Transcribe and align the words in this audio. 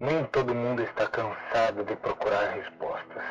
Nem 0.00 0.24
todo 0.32 0.54
mundo 0.54 0.82
está 0.82 1.06
cansado 1.08 1.84
de 1.84 1.94
procurar 1.96 2.54
respostas. 2.54 3.22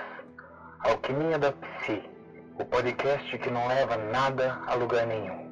Alquimia 0.81 1.39
da 1.39 1.51
Psi, 1.51 2.03
o 2.59 2.63
podcast 2.63 3.39
que 3.39 3.49
não 3.49 3.67
leva 3.67 3.97
nada 3.97 4.55
a 4.67 4.75
lugar 4.75 5.07
nenhum. 5.07 5.49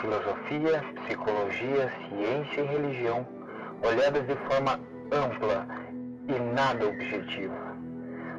Filosofia, 0.00 0.84
psicologia, 1.02 1.92
ciência 2.08 2.60
e 2.60 2.64
religião, 2.64 3.26
olhadas 3.82 4.24
de 4.24 4.36
forma 4.46 4.78
ampla 5.10 5.66
e 6.28 6.38
nada 6.54 6.86
objetiva. 6.90 7.76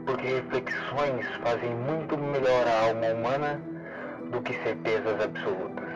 Porque 0.05 0.27
reflexões 0.27 1.27
fazem 1.43 1.75
muito 1.75 2.17
melhor 2.17 2.65
a 2.69 2.87
alma 2.87 3.07
humana 3.07 3.61
do 4.31 4.41
que 4.43 4.53
certezas 4.63 5.19
absolutas. 5.21 5.86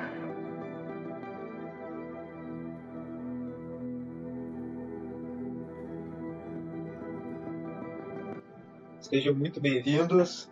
Sejam 9.12 9.36
muito 9.36 9.60
bem-vindos 9.60 10.50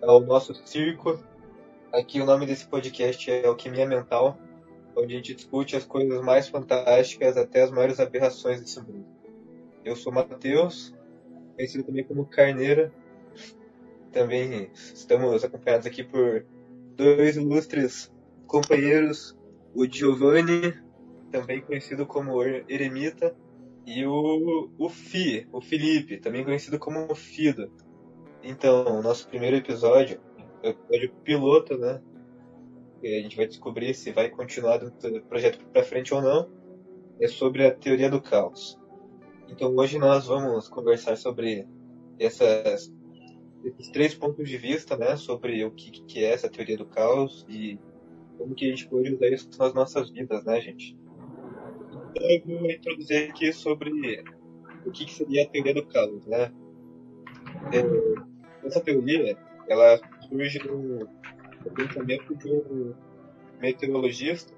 ao 0.00 0.20
nosso 0.20 0.54
circo. 0.66 1.22
Aqui 1.92 2.18
o 2.18 2.24
nome 2.24 2.46
desse 2.46 2.66
podcast 2.66 3.30
é 3.30 3.46
Alquimia 3.46 3.86
Mental, 3.86 4.38
onde 4.96 5.12
a 5.12 5.16
gente 5.18 5.34
discute 5.34 5.76
as 5.76 5.84
coisas 5.84 6.22
mais 6.22 6.48
fantásticas 6.48 7.36
até 7.36 7.60
as 7.60 7.70
maiores 7.70 8.00
aberrações 8.00 8.58
desse 8.58 8.80
mundo. 8.80 9.04
Eu 9.84 9.94
sou 9.94 10.10
Matheus, 10.10 10.96
conhecido 11.54 11.84
também 11.84 12.02
como 12.02 12.24
Carneira. 12.24 12.90
Também 14.10 14.70
estamos 14.72 15.44
acompanhados 15.44 15.86
aqui 15.86 16.02
por 16.02 16.46
dois 16.96 17.36
ilustres 17.36 18.10
companheiros, 18.46 19.38
o 19.74 19.84
Giovanni, 19.86 20.72
também 21.30 21.60
conhecido 21.60 22.06
como 22.06 22.42
Eremita, 22.42 23.36
e 23.86 24.06
o, 24.06 24.70
o 24.78 24.88
Fi, 24.88 25.46
o 25.52 25.60
Felipe, 25.60 26.16
também 26.16 26.44
conhecido 26.44 26.78
como 26.78 27.14
Fido. 27.14 27.70
Então, 28.42 29.02
nosso 29.02 29.28
primeiro 29.28 29.56
episódio, 29.56 30.20
é 30.62 30.70
episódio 30.70 31.12
piloto, 31.22 31.76
né? 31.76 32.00
E 33.02 33.18
a 33.18 33.22
gente 33.22 33.36
vai 33.36 33.46
descobrir 33.46 33.94
se 33.94 34.12
vai 34.12 34.30
continuar 34.30 34.78
do 34.78 34.90
projeto 35.28 35.64
para 35.66 35.82
frente 35.82 36.12
ou 36.14 36.22
não. 36.22 36.48
É 37.20 37.28
sobre 37.28 37.66
a 37.66 37.74
teoria 37.74 38.10
do 38.10 38.20
caos. 38.20 38.78
Então, 39.48 39.74
hoje 39.76 39.98
nós 39.98 40.26
vamos 40.26 40.68
conversar 40.68 41.16
sobre 41.16 41.66
essas, 42.18 42.92
esses 43.64 43.90
três 43.90 44.14
pontos 44.14 44.48
de 44.48 44.56
vista, 44.56 44.96
né? 44.96 45.16
Sobre 45.16 45.62
o 45.64 45.70
que, 45.70 45.90
que 45.90 46.24
é 46.24 46.32
essa 46.32 46.48
teoria 46.48 46.78
do 46.78 46.86
caos 46.86 47.44
e 47.48 47.78
como 48.38 48.54
que 48.54 48.64
a 48.64 48.68
gente 48.68 48.88
pode 48.88 49.12
usar 49.12 49.28
isso 49.28 49.50
nas 49.58 49.74
nossas 49.74 50.10
vidas, 50.10 50.44
né, 50.44 50.60
gente? 50.62 50.96
Então, 52.10 52.30
eu 52.30 52.58
vou 52.58 52.70
introduzir 52.70 53.28
aqui 53.28 53.52
sobre 53.52 54.24
o 54.86 54.90
que, 54.90 55.04
que 55.04 55.12
seria 55.12 55.42
a 55.42 55.46
teoria 55.46 55.74
do 55.74 55.86
caos, 55.86 56.26
né? 56.26 56.50
É, 57.72 58.66
essa 58.66 58.80
teoria, 58.80 59.36
ela 59.68 60.00
surge 60.28 60.58
do, 60.58 61.08
pensamento 61.74 62.34
de 62.34 62.48
um 62.50 62.94
meteorologista 63.60 64.52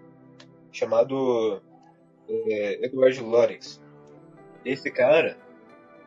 chamado 0.71 1.61
é, 2.29 2.85
Edward 2.87 3.21
Lorenz. 3.21 3.83
Esse 4.65 4.91
cara, 4.91 5.37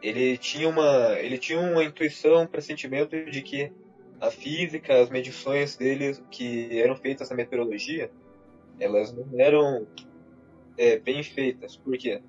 ele 0.01 0.37
tinha 0.37 0.67
uma, 0.69 1.19
ele 1.19 1.37
tinha 1.37 1.59
uma 1.59 1.83
intuição, 1.83 2.43
um 2.43 2.47
pressentimento 2.47 3.15
de 3.25 3.41
que 3.41 3.71
a 4.19 4.31
física, 4.31 5.01
as 5.01 5.09
medições 5.09 5.75
dele 5.75 6.17
que 6.31 6.79
eram 6.79 6.95
feitas 6.95 7.29
na 7.29 7.35
meteorologia, 7.35 8.09
elas 8.79 9.13
não 9.13 9.27
eram 9.39 9.87
é, 10.77 10.97
bem 10.97 11.21
feitas. 11.21 11.77
Por 11.77 11.97
quê? 11.97 12.21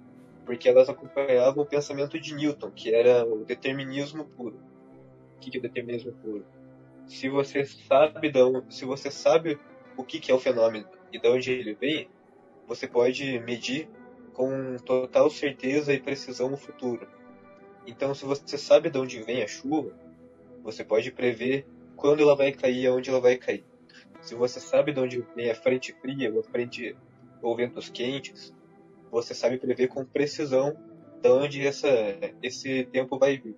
Porque 0.46 0.68
elas 0.68 0.88
acompanhavam 0.88 1.64
o 1.64 1.66
pensamento 1.66 2.18
de 2.18 2.34
Newton, 2.34 2.70
que 2.70 2.94
era 2.94 3.26
o 3.26 3.44
determinismo 3.44 4.24
puro. 4.24 4.58
O 5.36 5.40
que 5.40 5.58
é 5.58 5.60
determinismo 5.60 6.12
puro? 6.12 6.46
Se 7.06 7.28
você 7.28 7.64
sabe 7.64 8.32
onde, 8.40 8.74
se 8.74 8.84
você 8.84 9.10
sabe 9.10 9.58
o 9.96 10.04
que 10.04 10.30
é 10.30 10.34
o 10.34 10.38
fenômeno 10.38 10.88
e 11.12 11.18
de 11.18 11.28
onde 11.28 11.50
ele 11.50 11.74
vem, 11.74 12.08
você 12.66 12.86
pode 12.86 13.38
medir 13.40 13.88
com 14.32 14.76
total 14.76 15.30
certeza 15.30 15.92
e 15.92 16.00
precisão 16.00 16.52
o 16.52 16.56
futuro. 16.56 17.08
Então, 17.86 18.14
se 18.14 18.24
você 18.24 18.58
sabe 18.58 18.90
de 18.90 18.98
onde 18.98 19.22
vem 19.22 19.42
a 19.42 19.46
chuva, 19.46 19.92
você 20.62 20.84
pode 20.84 21.10
prever 21.10 21.66
quando 21.94 22.22
ela 22.22 22.36
vai 22.36 22.52
cair 22.52 22.82
e 22.82 22.86
aonde 22.86 23.08
ela 23.08 23.20
vai 23.20 23.36
cair. 23.36 23.64
Se 24.20 24.34
você 24.34 24.60
sabe 24.60 24.92
de 24.92 25.00
onde 25.00 25.24
vem 25.34 25.50
a 25.50 25.54
frente 25.54 25.92
fria 26.00 26.32
ou 26.32 26.40
a 26.40 26.42
frente 26.42 26.96
ou 27.40 27.56
ventos 27.56 27.88
quentes, 27.88 28.52
você 29.16 29.32
sabe 29.32 29.56
prever 29.56 29.88
com 29.88 30.04
precisão 30.04 30.76
de 31.22 31.30
onde 31.30 31.66
essa, 31.66 31.88
esse 32.42 32.84
tempo 32.84 33.18
vai 33.18 33.38
vir. 33.38 33.56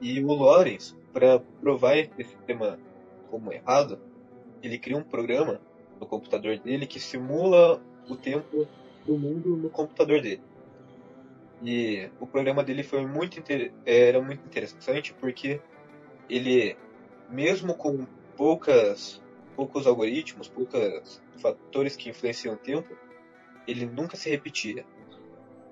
E 0.00 0.22
o 0.24 0.28
Lorenz, 0.28 0.96
para 1.12 1.40
provar 1.60 1.96
esse 1.96 2.36
tema 2.46 2.78
como 3.30 3.52
errado, 3.52 3.98
ele 4.62 4.78
cria 4.78 4.96
um 4.96 5.02
programa 5.02 5.60
no 6.00 6.06
computador 6.06 6.58
dele 6.58 6.86
que 6.86 6.98
simula 6.98 7.82
o 8.08 8.16
tempo 8.16 8.66
do 9.04 9.18
mundo 9.18 9.56
no 9.56 9.68
computador 9.68 10.22
dele. 10.22 10.42
E 11.62 12.08
o 12.18 12.26
programa 12.26 12.64
dele 12.64 12.82
foi 12.82 13.06
muito 13.06 13.42
era 13.84 14.22
muito 14.22 14.44
interessante 14.46 15.14
porque 15.14 15.60
ele, 16.28 16.76
mesmo 17.28 17.74
com 17.74 18.06
poucas 18.36 19.22
poucos 19.54 19.86
algoritmos, 19.86 20.48
poucos 20.48 21.22
fatores 21.40 21.96
que 21.96 22.10
influenciam 22.10 22.54
o 22.54 22.58
tempo, 22.58 22.94
ele 23.66 23.86
nunca 23.86 24.16
se 24.16 24.30
repetia. 24.30 24.84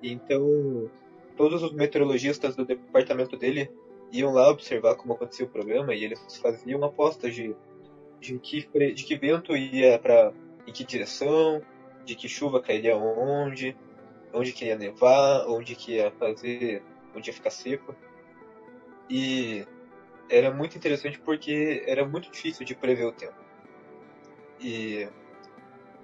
Então, 0.01 0.89
todos 1.35 1.63
os 1.63 1.73
meteorologistas 1.73 2.55
do 2.55 2.65
departamento 2.65 3.37
dele 3.37 3.71
iam 4.11 4.33
lá 4.33 4.49
observar 4.49 4.95
como 4.95 5.13
acontecia 5.13 5.45
o 5.45 5.49
programa 5.49 5.93
e 5.93 6.03
eles 6.03 6.37
faziam 6.37 6.83
apostas 6.83 7.33
de, 7.33 7.55
de, 8.19 8.37
que, 8.39 8.67
de 8.93 9.03
que 9.03 9.17
vento 9.17 9.55
ia 9.55 9.97
para 9.99 10.33
em 10.67 10.71
que 10.71 10.83
direção, 10.83 11.61
de 12.05 12.15
que 12.15 12.27
chuva 12.27 12.61
cairia 12.61 12.95
onde, 12.95 13.75
onde 14.33 14.51
que 14.51 14.65
ia 14.65 14.77
nevar, 14.77 15.47
onde 15.47 15.75
que 15.75 15.93
ia 15.93 16.11
fazer, 16.11 16.83
onde 17.15 17.29
ia 17.29 17.33
ficar 17.33 17.49
seco. 17.49 17.95
E 19.09 19.65
era 20.29 20.51
muito 20.51 20.77
interessante 20.77 21.19
porque 21.19 21.83
era 21.85 22.05
muito 22.05 22.31
difícil 22.31 22.65
de 22.65 22.75
prever 22.75 23.05
o 23.05 23.11
tempo. 23.11 23.35
E 24.59 25.07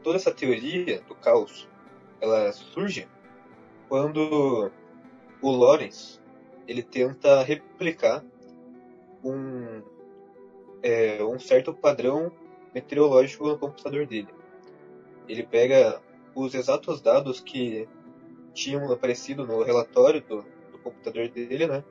toda 0.03 0.17
essa 0.17 0.31
teoria 0.31 1.01
do 1.01 1.15
caos, 1.15 1.67
ela 2.21 2.51
surge 2.53 3.07
quando 3.89 4.71
o 5.41 5.51
Lawrence 5.51 6.19
ele 6.67 6.83
tenta 6.83 7.41
replicar 7.43 8.23
um, 9.23 9.81
é, 10.81 11.21
um 11.23 11.39
certo 11.39 11.73
padrão 11.73 12.31
meteorológico 12.73 13.47
no 13.47 13.57
computador 13.57 14.05
dele. 14.05 14.29
Ele 15.27 15.43
pega 15.43 16.01
os 16.33 16.53
exatos 16.53 17.01
dados 17.01 17.41
que 17.41 17.87
tinham 18.53 18.89
aparecido 18.91 19.45
no 19.45 19.63
relatório 19.63 20.21
do, 20.21 20.45
do 20.71 20.77
computador 20.79 21.27
dele, 21.27 21.67
né? 21.67 21.83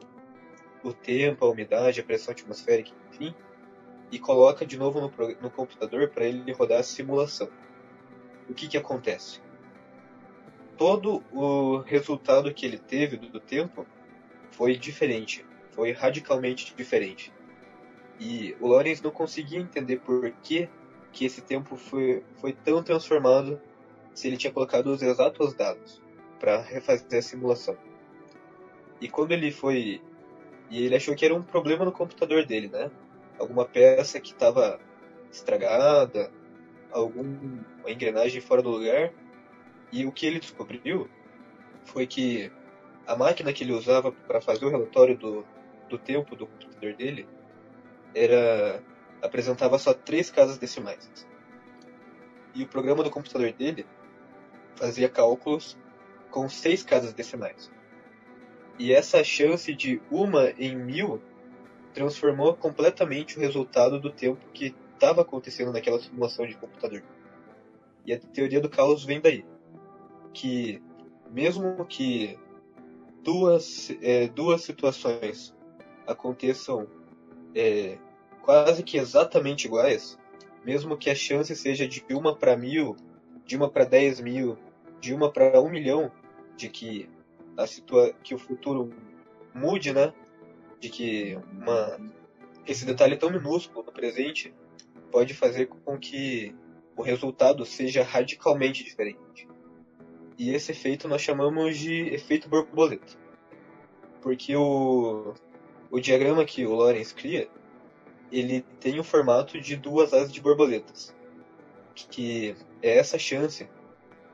O 0.83 0.93
tempo, 0.93 1.45
a 1.45 1.51
umidade, 1.51 2.01
a 2.01 2.05
pressão 2.05 2.33
atmosférica, 2.33 2.91
enfim, 3.11 3.35
e 4.11 4.19
coloca 4.19 4.65
de 4.65 4.79
novo 4.79 5.01
no, 5.01 5.13
no 5.41 5.51
computador 5.51 6.09
para 6.09 6.25
ele 6.25 6.53
rodar 6.53 6.81
a 6.81 6.83
simulação. 6.83 7.49
O 8.49 8.55
que, 8.55 8.67
que 8.67 8.79
acontece? 8.79 9.41
Todo 10.81 11.23
o 11.31 11.81
resultado 11.81 12.55
que 12.55 12.65
ele 12.65 12.79
teve 12.79 13.19
do, 13.19 13.39
tempo 13.39 13.87
foi 14.51 14.79
diferente, 14.79 15.45
foi 15.73 15.93
radicalmente 15.93 16.75
diferente. 16.75 17.31
E 18.19 18.57
o 18.59 18.67
Lawrence 18.67 19.05
não 19.05 19.11
conseguia 19.11 19.61
entender 19.61 19.99
por 19.99 20.31
que, 20.43 20.71
que 21.13 21.27
esse 21.27 21.43
tempo 21.43 21.77
foi, 21.77 22.25
foi 22.41 22.55
tão 22.55 22.83
transformado 22.83 23.61
se 24.15 24.27
ele 24.27 24.39
tinha 24.39 24.51
colocado 24.51 24.87
os 24.87 25.03
exatos 25.03 25.53
dados 25.53 26.01
para 26.39 26.63
refazer 26.63 27.19
a 27.19 27.23
simulação. 27.23 27.77
E 29.03 29.07
quando 29.07 29.33
ele 29.33 29.53
foi. 29.53 30.01
E 30.71 30.83
ele 30.83 30.97
achou 30.97 31.15
que 31.15 31.27
era 31.27 31.35
um 31.35 31.43
problema 31.43 31.85
no 31.85 31.93
computador 31.93 32.47
dele, 32.47 32.69
né? 32.69 32.91
Alguma 33.39 33.67
peça 33.67 34.19
que 34.19 34.33
estava 34.33 34.81
estragada, 35.31 36.33
alguma 36.91 37.67
engrenagem 37.87 38.41
fora 38.41 38.63
do 38.63 38.71
lugar. 38.71 39.13
E 39.93 40.07
o 40.07 40.13
que 40.13 40.27
ele 40.27 40.39
descobriu 40.39 41.09
foi 41.85 42.07
que 42.07 42.51
a 43.07 43.17
máquina 43.17 43.53
que 43.53 43.65
ele 43.65 43.73
usava 43.73 44.13
para 44.13 44.41
fazer 44.41 44.65
o 44.65 44.69
relatório 44.69 45.17
do, 45.17 45.45
do 45.89 45.99
tempo 45.99 46.37
do 46.37 46.47
computador 46.47 46.95
dele 46.95 47.29
era 48.15 48.83
apresentava 49.23 49.79
só 49.79 49.93
três 49.93 50.31
casas 50.31 50.59
decimais. 50.59 51.11
E 52.55 52.63
o 52.63 52.67
programa 52.67 53.03
do 53.03 53.11
computador 53.11 53.53
dele 53.53 53.87
fazia 54.77 55.09
cálculos 55.09 55.77
com 56.31 56.49
seis 56.49 56.83
casas 56.83 57.13
decimais. 57.13 57.71
E 58.79 58.93
essa 58.93 59.23
chance 59.23 59.75
de 59.75 60.01
uma 60.11 60.51
em 60.53 60.75
mil 60.75 61.21
transformou 61.93 62.55
completamente 62.55 63.37
o 63.37 63.41
resultado 63.41 64.01
do 64.01 64.11
tempo 64.11 64.41
que 64.55 64.75
estava 64.95 65.23
acontecendo 65.23 65.73
naquela 65.73 66.01
simulação 66.01 66.47
de 66.47 66.57
computador. 66.57 67.03
E 68.07 68.13
a 68.13 68.19
teoria 68.19 68.61
do 68.61 68.71
caos 68.71 69.05
vem 69.05 69.21
daí. 69.21 69.45
Que 70.33 70.83
mesmo 71.31 71.85
que 71.87 72.39
duas, 73.23 73.91
é, 74.01 74.29
duas 74.29 74.63
situações 74.63 75.55
aconteçam 76.07 76.87
é, 77.55 77.99
quase 78.43 78.83
que 78.83 78.97
exatamente 78.97 79.67
iguais, 79.67 80.19
mesmo 80.65 80.97
que 80.97 81.11
a 81.11 81.15
chance 81.15 81.55
seja 81.55 81.87
de 81.87 82.05
uma 82.11 82.35
para 82.35 82.57
mil, 82.57 82.97
de 83.45 83.57
uma 83.57 83.69
para 83.69 83.85
dez 83.85 84.21
mil, 84.21 84.59
de 85.01 85.15
uma 85.15 85.31
para 85.31 85.61
um 85.61 85.71
milhão, 85.71 86.11
de 86.57 86.69
que 86.69 87.09
a 87.57 87.67
situa 87.67 88.13
que 88.23 88.35
o 88.35 88.39
futuro 88.39 88.93
mude, 89.55 89.93
né? 89.93 90.13
De 90.79 90.89
que 90.89 91.39
uma 91.53 91.99
esse 92.67 92.85
detalhe 92.85 93.17
tão 93.17 93.31
minúsculo 93.31 93.85
no 93.85 93.93
presente 93.93 94.55
pode 95.11 95.35
fazer 95.35 95.67
com 95.67 95.99
que 95.99 96.55
o 96.97 97.03
resultado 97.03 97.65
seja 97.65 98.03
radicalmente 98.03 98.85
diferente. 98.85 99.49
E 100.41 100.55
esse 100.55 100.73
efeito 100.73 101.07
nós 101.07 101.21
chamamos 101.21 101.77
de 101.77 102.15
efeito 102.15 102.49
borboleta. 102.49 103.13
Porque 104.23 104.57
o, 104.57 105.35
o 105.91 106.01
diagrama 106.01 106.47
que 106.47 106.65
o 106.65 106.73
Lorenz 106.73 107.13
cria, 107.13 107.47
ele 108.33 108.63
tem 108.81 108.99
o 108.99 109.05
formato 109.05 109.61
de 109.61 109.77
duas 109.77 110.15
asas 110.15 110.33
de 110.33 110.41
borboletas. 110.41 111.15
Que 111.95 112.57
é 112.81 112.97
essa 112.97 113.19
chance 113.19 113.69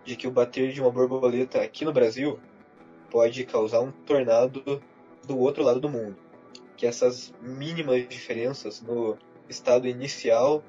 de 0.05 0.14
que 0.14 0.29
o 0.29 0.31
bater 0.31 0.70
de 0.70 0.81
uma 0.81 0.93
borboleta 0.93 1.61
aqui 1.61 1.85
no 1.85 1.93
Brasil 1.93 2.38
pode 3.11 3.44
causar 3.44 3.81
um 3.81 3.91
tornado 3.91 4.81
do 5.26 5.37
outro 5.37 5.64
lado 5.64 5.81
do 5.81 5.88
mundo. 5.88 6.17
Que 6.76 6.87
essas 6.87 7.35
mínimas 7.43 8.09
diferenças 8.09 8.81
no 8.81 9.19
estado 9.49 9.88
inicial 9.88 10.62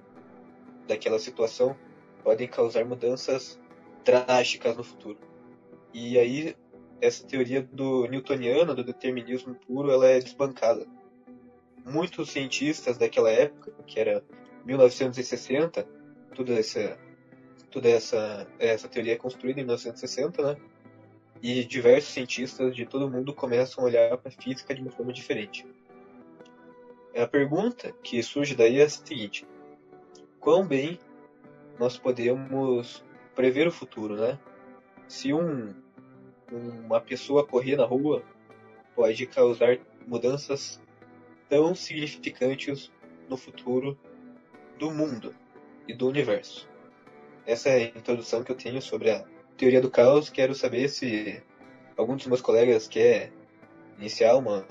daquela 0.87 1.19
situação 1.19 1.77
podem 2.23 2.47
causar 2.47 2.83
mudanças 2.85 3.59
drásticas 4.03 4.75
no 4.75 4.83
futuro. 4.83 5.26
E 5.99 6.19
aí 6.19 6.55
essa 7.01 7.25
teoria 7.25 7.59
do 7.59 8.05
newtoniana 8.05 8.75
do 8.75 8.83
determinismo 8.83 9.55
puro 9.55 9.89
ela 9.89 10.05
é 10.05 10.19
desbancada. 10.19 10.85
Muitos 11.83 12.29
cientistas 12.29 12.99
daquela 12.99 13.31
época, 13.31 13.71
que 13.87 13.99
era 13.99 14.23
1960, 14.63 15.87
toda 16.35 16.53
essa 16.53 16.99
toda 17.71 17.89
essa 17.89 18.47
essa 18.59 18.87
teoria 18.87 19.13
é 19.13 19.17
construída 19.17 19.59
em 19.59 19.63
1960, 19.63 20.53
né? 20.53 20.61
E 21.41 21.63
diversos 21.63 22.13
cientistas 22.13 22.75
de 22.75 22.85
todo 22.85 23.09
mundo 23.09 23.33
começam 23.33 23.83
a 23.83 23.87
olhar 23.87 24.17
para 24.19 24.29
a 24.29 24.39
física 24.39 24.75
de 24.75 24.81
uma 24.83 24.91
forma 24.91 25.11
diferente. 25.11 25.65
A 27.15 27.25
pergunta 27.25 27.91
que 28.03 28.21
surge 28.21 28.53
daí 28.53 28.77
é 28.77 28.83
a 28.83 28.89
seguinte: 28.89 29.47
quão 30.39 30.63
bem 30.63 30.99
nós 31.79 31.97
podemos 31.97 33.03
prever 33.33 33.67
o 33.67 33.71
futuro, 33.71 34.15
né? 34.15 34.37
Se 35.07 35.33
um 35.33 35.73
uma 36.51 37.01
pessoa 37.01 37.45
correr 37.45 37.75
na 37.75 37.85
rua 37.85 38.23
pode 38.95 39.25
causar 39.27 39.77
mudanças 40.05 40.81
tão 41.49 41.75
significantes 41.75 42.91
no 43.29 43.37
futuro 43.37 43.97
do 44.77 44.91
mundo 44.91 45.35
e 45.87 45.93
do 45.93 46.07
universo. 46.07 46.67
Essa 47.45 47.69
é 47.69 47.75
a 47.75 47.97
introdução 47.97 48.43
que 48.43 48.51
eu 48.51 48.55
tenho 48.55 48.81
sobre 48.81 49.11
a 49.11 49.25
teoria 49.55 49.81
do 49.81 49.89
caos. 49.89 50.29
Quero 50.29 50.53
saber 50.53 50.89
se 50.89 51.41
algum 51.95 52.15
dos 52.15 52.27
meus 52.27 52.41
colegas 52.41 52.87
quer 52.87 53.31
iniciar 53.97 54.35
uma, 54.35 54.65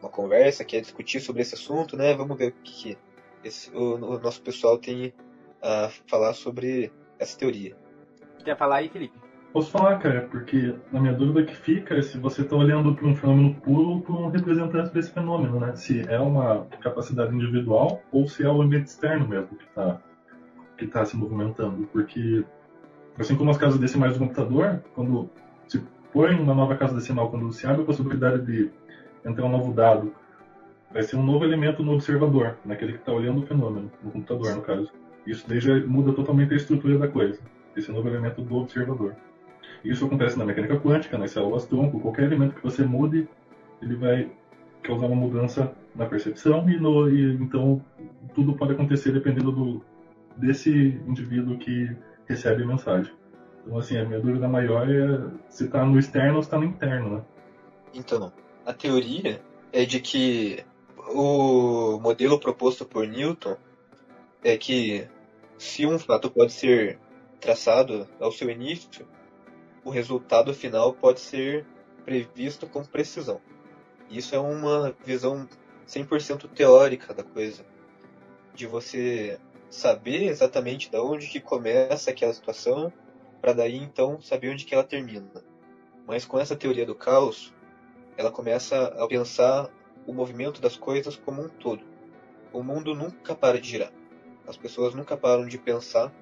uma 0.00 0.08
conversa, 0.08 0.64
quer 0.64 0.80
discutir 0.80 1.20
sobre 1.20 1.42
esse 1.42 1.54
assunto, 1.54 1.96
né? 1.96 2.14
Vamos 2.14 2.36
ver 2.36 2.50
o 2.50 2.62
que 2.62 2.96
esse, 3.42 3.70
o, 3.74 3.94
o 3.94 4.18
nosso 4.18 4.40
pessoal 4.42 4.78
tem 4.78 5.12
a 5.62 5.90
falar 6.06 6.34
sobre 6.34 6.92
essa 7.18 7.36
teoria. 7.36 7.76
Quer 8.44 8.56
falar 8.56 8.76
aí, 8.76 8.88
Felipe? 8.88 9.27
Posso 9.52 9.70
falar, 9.70 9.98
cara, 9.98 10.28
porque 10.30 10.74
na 10.92 11.00
minha 11.00 11.14
dúvida 11.14 11.42
que 11.42 11.56
fica 11.56 11.94
é 11.94 12.02
se 12.02 12.18
você 12.18 12.42
está 12.42 12.54
olhando 12.54 12.94
para 12.94 13.06
um 13.06 13.16
fenômeno 13.16 13.54
puro 13.54 13.88
ou 13.88 14.00
para 14.02 14.12
um 14.12 14.28
representante 14.28 14.92
desse 14.92 15.10
fenômeno, 15.10 15.58
né? 15.58 15.74
Se 15.74 16.06
é 16.08 16.18
uma 16.18 16.66
capacidade 16.80 17.34
individual 17.34 18.02
ou 18.12 18.28
se 18.28 18.44
é 18.44 18.48
o 18.48 18.60
ambiente 18.60 18.88
externo 18.88 19.26
mesmo 19.26 19.56
que 19.56 19.64
está 19.64 20.00
que 20.76 20.86
tá 20.86 21.04
se 21.04 21.16
movimentando. 21.16 21.88
Porque, 21.92 22.44
assim 23.18 23.36
como 23.36 23.50
as 23.50 23.58
casas 23.58 23.80
decimais 23.80 24.12
do 24.14 24.20
computador, 24.20 24.82
quando 24.94 25.28
se 25.66 25.82
põe 26.12 26.36
uma 26.36 26.54
nova 26.54 26.76
casa 26.76 26.94
decimal, 26.94 27.30
quando 27.30 27.52
se 27.52 27.66
abre 27.66 27.82
a 27.82 27.84
possibilidade 27.84 28.46
de 28.46 28.70
entrar 29.24 29.44
um 29.44 29.50
novo 29.50 29.72
dado, 29.72 30.14
vai 30.92 31.02
ser 31.02 31.16
um 31.16 31.22
novo 31.22 31.44
elemento 31.44 31.82
no 31.82 31.94
observador, 31.94 32.56
naquele 32.64 32.92
que 32.92 32.98
está 32.98 33.12
olhando 33.12 33.42
o 33.42 33.46
fenômeno, 33.46 33.90
no 34.02 34.10
computador, 34.10 34.54
no 34.54 34.62
caso. 34.62 34.90
Isso 35.26 35.46
daí 35.48 35.60
já 35.60 35.74
muda 35.84 36.12
totalmente 36.12 36.54
a 36.54 36.56
estrutura 36.56 36.96
da 36.96 37.08
coisa, 37.08 37.40
esse 37.76 37.90
novo 37.90 38.08
elemento 38.08 38.40
do 38.40 38.56
observador. 38.56 39.14
Isso 39.84 40.04
acontece 40.04 40.38
na 40.38 40.44
mecânica 40.44 40.78
quântica, 40.78 41.16
nas 41.16 41.30
células 41.30 41.66
tronco, 41.66 42.00
qualquer 42.00 42.24
elemento 42.24 42.54
que 42.54 42.62
você 42.62 42.84
mude, 42.84 43.28
ele 43.80 43.96
vai 43.96 44.30
causar 44.82 45.06
uma 45.06 45.16
mudança 45.16 45.72
na 45.94 46.06
percepção 46.06 46.68
e, 46.68 46.78
no, 46.78 47.08
e 47.08 47.34
então 47.34 47.84
tudo 48.34 48.54
pode 48.54 48.72
acontecer 48.72 49.12
dependendo 49.12 49.52
do 49.52 49.84
desse 50.36 50.70
indivíduo 51.06 51.58
que 51.58 51.94
recebe 52.26 52.62
a 52.62 52.66
mensagem. 52.66 53.12
Então 53.64 53.78
assim, 53.78 53.98
a 53.98 54.04
minha 54.04 54.20
dúvida 54.20 54.48
maior 54.48 54.88
é 54.88 55.30
se 55.48 55.64
está 55.64 55.84
no 55.84 55.98
externo 55.98 56.36
ou 56.36 56.42
se 56.42 56.46
está 56.46 56.58
no 56.58 56.64
interno, 56.64 57.16
né? 57.16 57.22
Então, 57.92 58.32
a 58.64 58.72
teoria 58.72 59.40
é 59.72 59.84
de 59.84 60.00
que 60.00 60.64
o 61.14 61.98
modelo 62.00 62.38
proposto 62.38 62.84
por 62.84 63.06
Newton 63.06 63.56
é 64.44 64.56
que 64.56 65.08
se 65.56 65.86
um 65.86 65.98
fato 65.98 66.30
pode 66.30 66.52
ser 66.52 66.98
traçado 67.40 68.06
ao 68.20 68.30
seu 68.30 68.50
início, 68.50 69.06
o 69.88 69.90
resultado 69.90 70.52
final 70.52 70.92
pode 70.92 71.18
ser 71.18 71.64
previsto 72.04 72.66
com 72.66 72.84
precisão. 72.84 73.40
Isso 74.10 74.34
é 74.34 74.38
uma 74.38 74.94
visão 75.02 75.48
100% 75.86 76.46
teórica 76.50 77.14
da 77.14 77.22
coisa, 77.22 77.64
de 78.54 78.66
você 78.66 79.40
saber 79.70 80.24
exatamente 80.24 80.90
de 80.90 80.98
onde 80.98 81.28
que 81.28 81.40
começa 81.40 82.10
aquela 82.10 82.34
situação, 82.34 82.92
para 83.40 83.54
daí 83.54 83.76
então 83.76 84.20
saber 84.20 84.50
onde 84.50 84.66
que 84.66 84.74
ela 84.74 84.84
termina. 84.84 85.26
Mas 86.06 86.26
com 86.26 86.38
essa 86.38 86.54
teoria 86.54 86.84
do 86.84 86.94
caos, 86.94 87.54
ela 88.18 88.30
começa 88.30 88.88
a 88.88 89.06
pensar 89.06 89.70
o 90.06 90.12
movimento 90.12 90.60
das 90.60 90.76
coisas 90.76 91.16
como 91.16 91.40
um 91.42 91.48
todo. 91.48 91.82
O 92.52 92.62
mundo 92.62 92.94
nunca 92.94 93.34
para 93.34 93.58
de 93.58 93.70
girar. 93.70 93.92
As 94.46 94.56
pessoas 94.56 94.94
nunca 94.94 95.16
param 95.16 95.46
de 95.46 95.56
pensar 95.56 96.12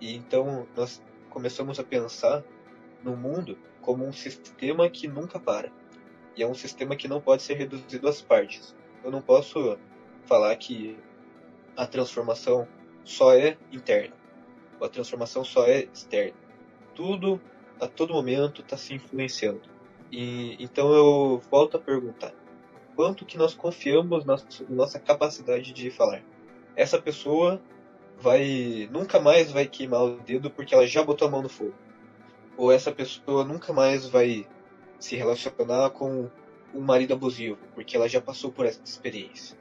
e 0.00 0.16
então 0.16 0.66
nós 0.74 1.02
começamos 1.28 1.78
a 1.78 1.84
pensar 1.84 2.42
no 3.04 3.16
mundo 3.16 3.58
como 3.80 4.06
um 4.06 4.12
sistema 4.12 4.88
que 4.88 5.08
nunca 5.08 5.38
para. 5.38 5.70
E 6.36 6.42
é 6.42 6.46
um 6.46 6.54
sistema 6.54 6.96
que 6.96 7.08
não 7.08 7.20
pode 7.20 7.42
ser 7.42 7.54
reduzido 7.54 8.08
às 8.08 8.22
partes. 8.22 8.74
Eu 9.04 9.10
não 9.10 9.20
posso 9.20 9.78
falar 10.24 10.54
que 10.56 10.96
a 11.76 11.86
transformação 11.86 12.66
só 13.04 13.34
é 13.34 13.58
interna, 13.72 14.14
ou 14.78 14.86
a 14.86 14.88
transformação 14.88 15.44
só 15.44 15.66
é 15.66 15.88
externa. 15.92 16.38
Tudo, 16.94 17.40
a 17.80 17.86
todo 17.86 18.14
momento, 18.14 18.62
está 18.62 18.76
se 18.76 18.94
influenciando. 18.94 19.62
E 20.10 20.56
então 20.62 20.92
eu 20.92 21.42
volto 21.50 21.76
a 21.76 21.80
perguntar: 21.80 22.32
quanto 22.94 23.26
que 23.26 23.36
nós 23.36 23.54
confiamos 23.54 24.24
na 24.24 24.36
nossa 24.68 25.00
capacidade 25.00 25.72
de 25.72 25.90
falar? 25.90 26.22
Essa 26.76 27.00
pessoa 27.00 27.60
vai 28.18 28.88
nunca 28.92 29.18
mais 29.18 29.50
vai 29.50 29.66
queimar 29.66 30.02
o 30.02 30.20
dedo 30.20 30.50
porque 30.50 30.74
ela 30.74 30.86
já 30.86 31.02
botou 31.02 31.26
a 31.26 31.30
mão 31.30 31.42
no 31.42 31.48
fogo 31.48 31.74
ou 32.56 32.72
essa 32.72 32.92
pessoa 32.92 33.44
nunca 33.44 33.72
mais 33.72 34.06
vai 34.06 34.46
se 34.98 35.16
relacionar 35.16 35.90
com 35.90 36.30
um 36.74 36.80
marido 36.80 37.14
abusivo, 37.14 37.58
porque 37.74 37.96
ela 37.96 38.08
já 38.08 38.20
passou 38.20 38.50
por 38.50 38.66
essa 38.66 38.80
experiência. 38.84 39.56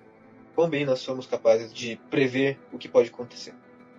Quão 0.56 0.70
bem 0.70 0.86
nós 0.86 1.00
somos 1.00 1.26
capazes 1.28 1.74
de 1.74 1.96
prever 2.10 2.60
o 2.72 2.78
que 2.78 2.88
pode 2.88 3.10
acontecer. 3.10 3.54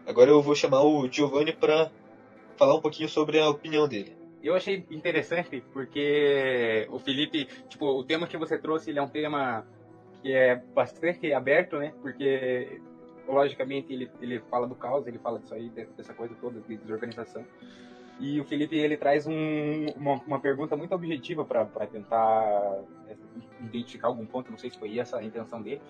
Agora 0.07 0.31
eu 0.31 0.43
vou 0.43 0.55
chamar 0.55 0.83
o 0.83 1.09
Giovanni 1.11 1.53
para 1.53 1.91
falar 2.57 2.75
um 2.75 2.81
pouquinho 2.81 3.09
sobre 3.09 3.39
a 3.39 3.49
opinião 3.49 3.89
dele. 3.89 4.17
Eu 4.43 4.55
achei 4.57 4.85
interessante 4.91 5.63
porque 5.73 6.87
o 6.91 6.99
Felipe, 6.99 7.47
tipo, 7.69 7.87
o 7.87 8.05
tema 8.05 8.27
que 8.27 8.37
você 8.37 8.59
trouxe, 8.59 8.91
ele 8.91 8.99
é 8.99 9.03
um 9.03 9.09
tema 9.09 9.65
que 10.21 10.33
é 10.33 10.57
bastante 10.57 11.33
aberto, 11.33 11.79
né? 11.79 11.95
Porque 12.03 12.81
logicamente 13.27 13.93
ele, 13.93 14.11
ele 14.21 14.41
fala 14.51 14.67
do 14.67 14.75
caos, 14.75 15.07
ele 15.07 15.19
fala 15.19 15.39
disso 15.39 15.55
aí, 15.55 15.69
dessa 15.97 16.13
coisa 16.13 16.35
toda 16.41 16.61
de 16.61 16.77
desorganização. 16.77 17.45
E 18.23 18.41
o 18.41 18.45
Felipe 18.45 18.77
ele 18.79 18.97
traz 18.97 19.27
um, 19.27 19.87
uma, 19.97 20.15
uma, 20.25 20.39
pergunta 20.39 20.77
muito 20.77 20.95
objetiva 20.95 21.45
para 21.45 21.67
tentar 21.89 22.79
é, 23.09 23.17
identificar 23.61 24.07
algum 24.07 24.25
ponto, 24.25 24.49
não 24.49 24.57
sei 24.57 24.71
se 24.71 24.79
foi 24.79 24.97
essa 24.97 25.17
a 25.17 25.25
intenção 25.25 25.61
dele, 25.61 25.81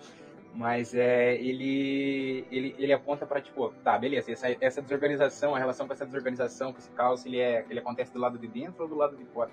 mas 0.55 0.95
é, 0.95 1.35
ele, 1.35 2.43
ele, 2.51 2.75
ele 2.79 2.91
aponta 2.91 3.23
para 3.27 3.39
tipo, 3.39 3.71
tá, 3.83 3.99
beleza, 3.99 4.31
essa, 4.31 4.47
essa 4.59 4.81
desorganização, 4.81 5.53
a 5.53 5.59
relação 5.59 5.85
com 5.85 5.93
essa 5.93 6.07
desorganização, 6.07 6.73
com 6.73 6.79
esse 6.79 6.89
caos, 6.89 7.23
ele, 7.23 7.39
é, 7.39 7.67
ele 7.69 7.77
acontece 7.77 8.11
do 8.11 8.19
lado 8.19 8.39
de 8.39 8.47
dentro 8.47 8.81
ou 8.81 8.89
do 8.89 8.95
lado 8.95 9.15
de 9.15 9.25
fora? 9.25 9.51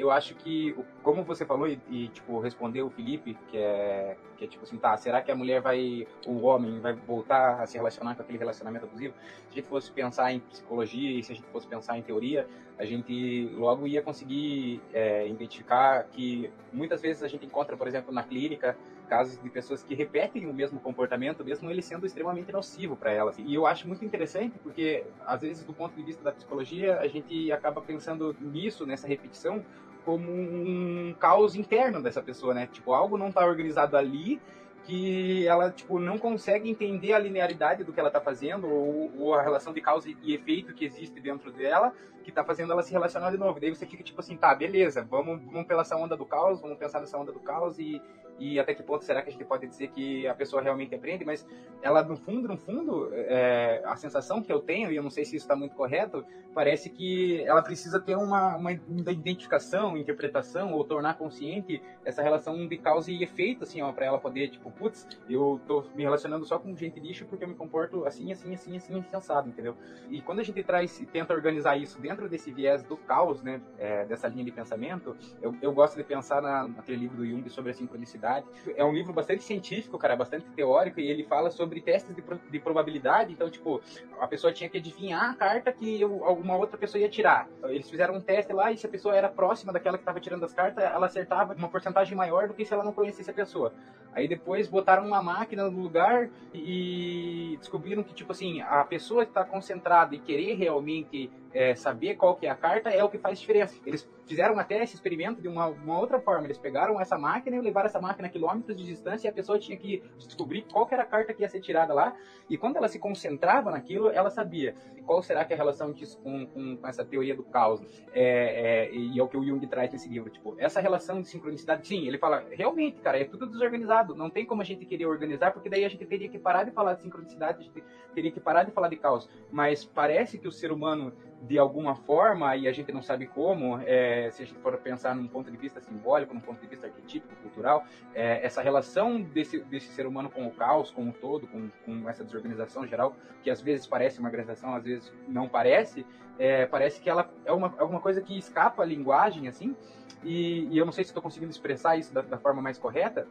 Eu 0.00 0.10
acho 0.10 0.34
que, 0.34 0.74
como 1.02 1.22
você 1.22 1.44
falou 1.44 1.68
e, 1.68 1.78
e, 1.88 2.08
tipo, 2.08 2.40
respondeu 2.40 2.86
o 2.86 2.90
Felipe, 2.90 3.36
que 3.50 3.58
é, 3.58 4.16
que 4.36 4.44
é 4.44 4.48
tipo 4.48 4.64
assim, 4.64 4.78
tá, 4.78 4.96
será 4.96 5.20
que 5.20 5.30
a 5.30 5.36
mulher 5.36 5.60
vai, 5.60 6.06
o 6.26 6.46
homem 6.46 6.80
vai 6.80 6.94
voltar 6.94 7.60
a 7.60 7.66
se 7.66 7.76
relacionar 7.76 8.14
com 8.14 8.22
aquele 8.22 8.38
relacionamento 8.38 8.86
abusivo? 8.86 9.14
Se 9.48 9.52
a 9.52 9.54
gente 9.56 9.68
fosse 9.68 9.90
pensar 9.90 10.32
em 10.32 10.40
psicologia 10.40 11.18
e 11.18 11.22
se 11.22 11.32
a 11.32 11.34
gente 11.34 11.46
fosse 11.48 11.66
pensar 11.66 11.98
em 11.98 12.02
teoria, 12.02 12.48
a 12.78 12.84
gente 12.86 13.50
logo 13.54 13.86
ia 13.86 14.00
conseguir 14.00 14.80
é, 14.94 15.28
identificar 15.28 16.04
que 16.04 16.50
muitas 16.72 17.02
vezes 17.02 17.22
a 17.22 17.28
gente 17.28 17.44
encontra, 17.44 17.76
por 17.76 17.86
exemplo, 17.86 18.12
na 18.12 18.22
clínica, 18.22 18.76
casos 19.10 19.42
de 19.42 19.50
pessoas 19.50 19.82
que 19.82 19.92
repetem 19.92 20.46
o 20.46 20.54
mesmo 20.54 20.78
comportamento, 20.78 21.44
mesmo 21.44 21.68
ele 21.68 21.82
sendo 21.82 22.06
extremamente 22.06 22.52
nocivo 22.52 22.96
para 22.96 23.10
elas. 23.10 23.36
E 23.38 23.52
eu 23.52 23.66
acho 23.66 23.88
muito 23.88 24.04
interessante 24.04 24.56
porque, 24.62 25.04
às 25.26 25.40
vezes, 25.40 25.64
do 25.64 25.74
ponto 25.74 25.96
de 25.96 26.02
vista 26.02 26.22
da 26.22 26.30
psicologia, 26.30 27.00
a 27.00 27.08
gente 27.08 27.50
acaba 27.50 27.82
pensando 27.82 28.34
nisso, 28.40 28.86
nessa 28.86 29.08
repetição, 29.08 29.64
como 30.04 30.30
um 30.30 31.14
caos 31.18 31.54
interno 31.54 32.02
dessa 32.02 32.22
pessoa, 32.22 32.54
né? 32.54 32.68
Tipo, 32.70 32.92
algo 32.92 33.16
não 33.16 33.28
está 33.28 33.44
organizado 33.44 33.96
ali 33.96 34.40
que 34.84 35.46
ela 35.46 35.70
tipo 35.70 35.98
não 35.98 36.18
consegue 36.18 36.68
entender 36.68 37.12
a 37.12 37.18
linearidade 37.18 37.84
do 37.84 37.92
que 37.92 38.00
ela 38.00 38.08
está 38.08 38.20
fazendo 38.20 38.66
ou, 38.66 39.12
ou, 39.18 39.34
a 39.34 39.42
relação 39.42 39.72
de 39.72 39.80
causa 39.80 40.08
e 40.08 40.34
efeito 40.34 40.74
que 40.74 40.84
existe 40.84 41.20
dentro 41.20 41.52
dela 41.52 41.92
que 42.22 42.30
está 42.30 42.44
fazendo 42.44 42.72
ela 42.72 42.82
se 42.82 42.92
relacionar 42.92 43.30
de 43.30 43.38
novo. 43.38 43.60
Daí 43.60 43.74
você 43.74 43.86
fica 43.86 44.02
tipo 44.02 44.20
assim, 44.20 44.36
tá, 44.36 44.54
beleza, 44.54 45.06
vamos, 45.08 45.42
vamos 45.44 45.66
pela 45.66 45.82
essa 45.82 45.96
onda 45.96 46.16
do 46.16 46.26
caos, 46.26 46.60
vamos 46.60 46.78
pensar 46.78 47.00
nessa 47.00 47.18
onda 47.18 47.32
do 47.32 47.40
caos 47.40 47.78
e, 47.78 48.00
e 48.40 48.58
até 48.58 48.74
que 48.74 48.82
ponto 48.82 49.04
será 49.04 49.20
que 49.20 49.28
a 49.28 49.32
gente 49.32 49.44
pode 49.44 49.66
dizer 49.66 49.88
que 49.88 50.26
a 50.26 50.34
pessoa 50.34 50.62
realmente 50.62 50.94
aprende? 50.94 51.24
Mas 51.24 51.46
ela 51.82 52.02
no 52.02 52.16
fundo, 52.16 52.48
no 52.48 52.56
fundo, 52.56 53.10
é, 53.12 53.82
a 53.84 53.94
sensação 53.96 54.42
que 54.42 54.50
eu 54.50 54.60
tenho 54.60 54.90
e 54.90 54.96
eu 54.96 55.02
não 55.02 55.10
sei 55.10 55.24
se 55.26 55.36
isso 55.36 55.44
está 55.44 55.54
muito 55.54 55.76
correto, 55.76 56.24
parece 56.54 56.88
que 56.88 57.42
ela 57.42 57.62
precisa 57.62 58.00
ter 58.00 58.16
uma, 58.16 58.56
uma 58.56 58.72
identificação, 58.72 59.96
interpretação 59.96 60.72
ou 60.72 60.82
tornar 60.84 61.18
consciente 61.18 61.82
essa 62.04 62.22
relação 62.22 62.66
de 62.66 62.78
causa 62.78 63.12
e 63.12 63.22
efeito, 63.22 63.64
assim, 63.64 63.80
para 63.92 64.06
ela 64.06 64.18
poder 64.18 64.48
tipo 64.48 64.70
putz, 64.70 65.06
eu 65.28 65.60
tô 65.66 65.84
me 65.94 66.02
relacionando 66.02 66.44
só 66.46 66.58
com 66.58 66.74
gente 66.74 66.98
lixo 66.98 67.26
porque 67.26 67.44
eu 67.44 67.48
me 67.48 67.54
comporto 67.54 68.06
assim, 68.06 68.32
assim, 68.32 68.54
assim, 68.54 68.76
assim, 68.76 68.96
insensado, 68.96 69.48
entendeu? 69.48 69.76
E 70.08 70.22
quando 70.22 70.40
a 70.40 70.42
gente 70.42 70.62
traz 70.62 70.98
tenta 71.12 71.34
organizar 71.34 71.76
isso 71.76 72.00
dentro 72.00 72.28
desse 72.28 72.50
viés 72.50 72.82
do 72.82 72.96
caos, 72.96 73.42
né, 73.42 73.60
é, 73.78 74.04
dessa 74.06 74.28
linha 74.28 74.44
de 74.44 74.50
pensamento, 74.50 75.16
eu, 75.42 75.54
eu 75.60 75.72
gosto 75.72 75.96
de 75.96 76.04
pensar 76.04 76.40
na, 76.40 76.66
naquele 76.66 76.98
livro 76.98 77.18
do 77.18 77.26
Jung 77.26 77.48
sobre 77.50 77.70
a 77.70 77.74
sincronicidade. 77.74 78.29
É 78.76 78.84
um 78.84 78.92
livro 78.92 79.12
bastante 79.12 79.42
científico, 79.42 79.98
cara, 79.98 80.16
bastante 80.16 80.46
teórico, 80.50 81.00
e 81.00 81.10
ele 81.10 81.24
fala 81.24 81.50
sobre 81.50 81.80
testes 81.80 82.14
de, 82.14 82.22
de 82.50 82.58
probabilidade. 82.58 83.32
Então, 83.32 83.50
tipo, 83.50 83.80
a 84.20 84.26
pessoa 84.26 84.52
tinha 84.52 84.68
que 84.68 84.78
adivinhar 84.78 85.30
a 85.30 85.34
carta 85.34 85.72
que 85.72 86.00
eu, 86.00 86.24
alguma 86.24 86.56
outra 86.56 86.78
pessoa 86.78 87.00
ia 87.00 87.08
tirar. 87.08 87.48
Eles 87.64 87.88
fizeram 87.88 88.14
um 88.14 88.20
teste 88.20 88.52
lá 88.52 88.70
e 88.70 88.76
se 88.76 88.86
a 88.86 88.88
pessoa 88.88 89.16
era 89.16 89.28
próxima 89.28 89.72
daquela 89.72 89.96
que 89.96 90.02
estava 90.02 90.20
tirando 90.20 90.44
as 90.44 90.52
cartas, 90.52 90.84
ela 90.84 91.06
acertava 91.06 91.54
uma 91.54 91.68
porcentagem 91.68 92.16
maior 92.16 92.48
do 92.48 92.54
que 92.54 92.64
se 92.64 92.72
ela 92.72 92.84
não 92.84 92.92
conhecesse 92.92 93.30
a 93.30 93.34
pessoa. 93.34 93.72
Aí 94.12 94.26
depois 94.26 94.68
botaram 94.68 95.06
uma 95.06 95.22
máquina 95.22 95.70
no 95.70 95.80
lugar 95.80 96.28
e 96.52 97.56
descobriram 97.58 98.02
que, 98.02 98.12
tipo 98.12 98.32
assim, 98.32 98.60
a 98.60 98.84
pessoa 98.84 99.22
está 99.22 99.44
concentrada 99.44 100.14
e 100.14 100.18
querer 100.18 100.54
realmente 100.54 101.30
é, 101.52 101.74
saber 101.74 102.16
qual 102.16 102.36
que 102.36 102.46
é 102.46 102.50
a 102.50 102.54
carta 102.54 102.90
é 102.90 103.02
o 103.02 103.08
que 103.08 103.18
faz 103.18 103.40
diferença. 103.40 103.76
Eles 103.84 104.08
fizeram 104.26 104.56
até 104.58 104.82
esse 104.82 104.94
experimento 104.94 105.42
de 105.42 105.48
uma, 105.48 105.66
uma, 105.66 105.98
outra 105.98 106.20
forma. 106.20 106.46
Eles 106.46 106.58
pegaram 106.58 107.00
essa 107.00 107.18
máquina 107.18 107.56
e 107.56 107.60
levaram 107.60 107.86
essa 107.86 108.00
máquina 108.00 108.28
a 108.28 108.30
quilômetros 108.30 108.76
de 108.76 108.84
distância 108.84 109.26
e 109.26 109.30
a 109.30 109.32
pessoa 109.32 109.58
tinha 109.58 109.76
que 109.76 110.02
descobrir 110.16 110.62
qual 110.70 110.86
que 110.86 110.94
era 110.94 111.02
a 111.02 111.06
carta 111.06 111.34
que 111.34 111.42
ia 111.42 111.48
ser 111.48 111.60
tirada 111.60 111.92
lá. 111.92 112.14
E 112.48 112.56
quando 112.56 112.76
ela 112.76 112.86
se 112.86 112.98
concentrava 112.98 113.70
naquilo, 113.70 114.08
ela 114.10 114.30
sabia 114.30 114.74
qual 115.04 115.20
será 115.22 115.44
que 115.44 115.52
é 115.52 115.56
a 115.56 115.58
relação 115.58 115.92
disso 115.92 116.16
com, 116.22 116.46
com, 116.46 116.76
com 116.76 116.86
essa 116.86 117.04
teoria 117.04 117.34
do 117.34 117.42
caos. 117.42 117.82
É, 118.12 118.88
é, 118.88 118.94
e 118.94 119.18
é 119.18 119.22
o 119.22 119.26
que 119.26 119.36
o 119.36 119.44
Jung 119.44 119.66
traz 119.66 119.92
nesse 119.92 120.08
livro. 120.08 120.30
Tipo, 120.30 120.54
essa 120.58 120.80
relação 120.80 121.20
de 121.20 121.26
sincronicidade, 121.26 121.86
sim, 121.86 122.06
ele 122.06 122.16
fala, 122.16 122.44
realmente, 122.52 123.00
cara, 123.00 123.18
é 123.18 123.24
tudo 123.24 123.46
desorganizado. 123.46 124.14
Não 124.14 124.30
tem 124.30 124.46
como 124.46 124.62
a 124.62 124.64
gente 124.64 124.84
querer 124.84 125.06
organizar, 125.06 125.52
porque 125.52 125.68
daí 125.68 125.84
a 125.84 125.88
gente 125.88 126.06
teria 126.06 126.28
que 126.28 126.38
parar 126.38 126.62
de 126.62 126.70
falar 126.70 126.94
de 126.94 127.02
sincronicidade, 127.02 127.58
a 127.58 127.62
gente 127.62 127.84
teria 128.14 128.30
que 128.30 128.38
parar 128.38 128.62
de 128.62 128.70
falar 128.70 128.88
de 128.88 128.96
caos. 128.96 129.28
Mas 129.50 129.84
parece 129.84 130.38
que 130.38 130.46
o 130.46 130.52
ser 130.52 130.70
humano 130.70 131.12
de 131.42 131.58
alguma 131.58 131.94
forma, 131.94 132.54
e 132.54 132.68
a 132.68 132.72
gente 132.72 132.92
não 132.92 133.02
sabe 133.02 133.26
como, 133.26 133.80
é, 133.86 134.30
se 134.30 134.42
a 134.42 134.46
gente 134.46 134.58
for 134.58 134.76
pensar 134.78 135.14
num 135.14 135.26
ponto 135.26 135.50
de 135.50 135.56
vista 135.56 135.80
simbólico, 135.80 136.34
num 136.34 136.40
ponto 136.40 136.60
de 136.60 136.66
vista 136.66 136.86
arquetípico, 136.86 137.34
cultural, 137.36 137.84
é, 138.14 138.44
essa 138.44 138.60
relação 138.60 139.20
desse, 139.20 139.60
desse 139.60 139.88
ser 139.88 140.06
humano 140.06 140.28
com 140.28 140.46
o 140.46 140.50
caos, 140.50 140.90
com 140.90 141.08
o 141.08 141.12
todo, 141.12 141.46
com, 141.46 141.70
com 141.84 142.08
essa 142.08 142.22
desorganização 142.22 142.86
geral, 142.86 143.16
que 143.42 143.50
às 143.50 143.60
vezes 143.60 143.86
parece 143.86 144.18
uma 144.18 144.28
organização, 144.28 144.74
às 144.74 144.84
vezes 144.84 145.12
não 145.26 145.48
parece, 145.48 146.04
é, 146.38 146.66
parece 146.66 147.00
que 147.00 147.08
ela 147.08 147.30
é 147.46 147.52
uma, 147.52 147.74
é 147.78 147.82
uma 147.82 148.00
coisa 148.00 148.20
que 148.20 148.36
escapa 148.36 148.82
à 148.82 148.86
linguagem, 148.86 149.48
assim, 149.48 149.74
e, 150.22 150.66
e 150.70 150.76
eu 150.76 150.84
não 150.84 150.92
sei 150.92 151.04
se 151.04 151.10
estou 151.10 151.22
conseguindo 151.22 151.50
expressar 151.50 151.96
isso 151.96 152.12
da, 152.12 152.20
da 152.20 152.36
forma 152.36 152.60
mais 152.60 152.78
correta, 152.78 153.26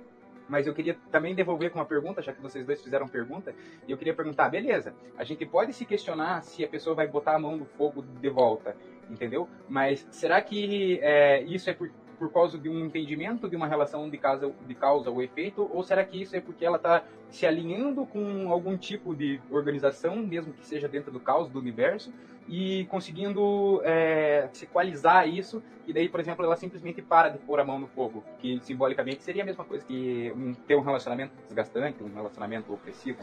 mas 0.50 0.68
eu 0.68 0.74
queria 0.74 0.98
também 1.12 1.36
devolver 1.36 1.70
com 1.70 1.80
uma 1.80 1.86
pergunta, 1.86 2.22
já 2.22 2.34
que 2.34 2.42
vocês 2.42 2.66
dois 2.66 2.82
fizeram 2.82 3.08
pergunta, 3.08 3.54
e 3.88 3.92
eu 3.92 3.98
queria 3.98 4.14
perguntar, 4.14 4.50
beleza, 4.50 4.94
a 5.18 5.24
gente 5.24 5.46
pode 5.46 5.72
se 5.74 5.86
questionar 5.86 6.42
se 6.42 6.66
a 6.66 6.68
pessoa 6.68 6.96
vai 6.96 7.08
botar 7.08 7.36
a 7.36 7.40
mão 7.40 7.56
no 7.56 7.66
fogo 7.66 8.02
de 8.02 8.30
volta, 8.30 8.76
entendeu? 9.10 9.48
Mas 9.68 10.06
será 10.12 10.42
que 10.42 11.00
é, 11.02 11.44
isso 11.44 11.70
é 11.70 11.74
por, 11.74 11.90
por 12.20 12.32
causa 12.32 12.58
de 12.58 12.70
um 12.70 12.86
entendimento 12.86 13.48
de 13.50 13.56
uma 13.56 13.66
relação 13.66 14.10
de 14.10 14.18
causa, 14.18 14.52
de 14.68 14.76
causa 14.76 15.10
ou 15.10 15.24
efeito, 15.24 15.68
ou 15.74 15.82
será 15.82 16.04
que 16.04 16.22
isso 16.22 16.36
é 16.36 16.42
porque 16.42 16.66
ela 16.66 16.76
está 16.76 17.02
se 17.32 17.46
alinhando 17.46 18.06
com 18.06 18.52
algum 18.52 18.76
tipo 18.78 19.16
de 19.16 19.40
organização, 19.50 20.18
mesmo 20.18 20.52
que 20.52 20.66
seja 20.66 20.88
dentro 20.88 21.12
do 21.12 21.20
caos 21.20 21.50
do 21.50 21.58
universo, 21.58 22.14
e 22.48 22.86
conseguindo 22.86 23.80
é, 23.84 24.50
se 24.52 24.66
equalizar 24.66 25.28
isso, 25.30 25.64
e 25.88 25.94
daí, 25.94 26.10
por 26.10 26.20
exemplo, 26.20 26.44
ela 26.44 26.56
simplesmente 26.56 27.02
para 27.02 27.30
de 27.30 27.38
pôr 27.38 27.60
a 27.60 27.64
mão 27.64 27.80
no 27.80 27.88
fogo, 27.88 28.24
que 28.40 28.60
simbolicamente 28.64 29.24
seria 29.24 29.44
a 29.44 29.46
mesma 29.46 29.64
coisa 29.64 29.86
que 29.86 30.34
um, 30.36 30.54
ter 30.54 30.76
um 30.76 30.82
relacionamento 30.82 31.32
desgastante, 31.48 32.04
um 32.04 32.14
relacionamento 32.14 32.74
opressivo. 32.74 33.20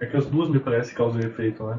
É 0.00 0.06
que 0.06 0.16
as 0.16 0.26
duas 0.26 0.48
me 0.48 0.58
parecem 0.58 0.94
causa 0.94 1.20
e 1.20 1.26
efeito, 1.26 1.64
né? 1.64 1.78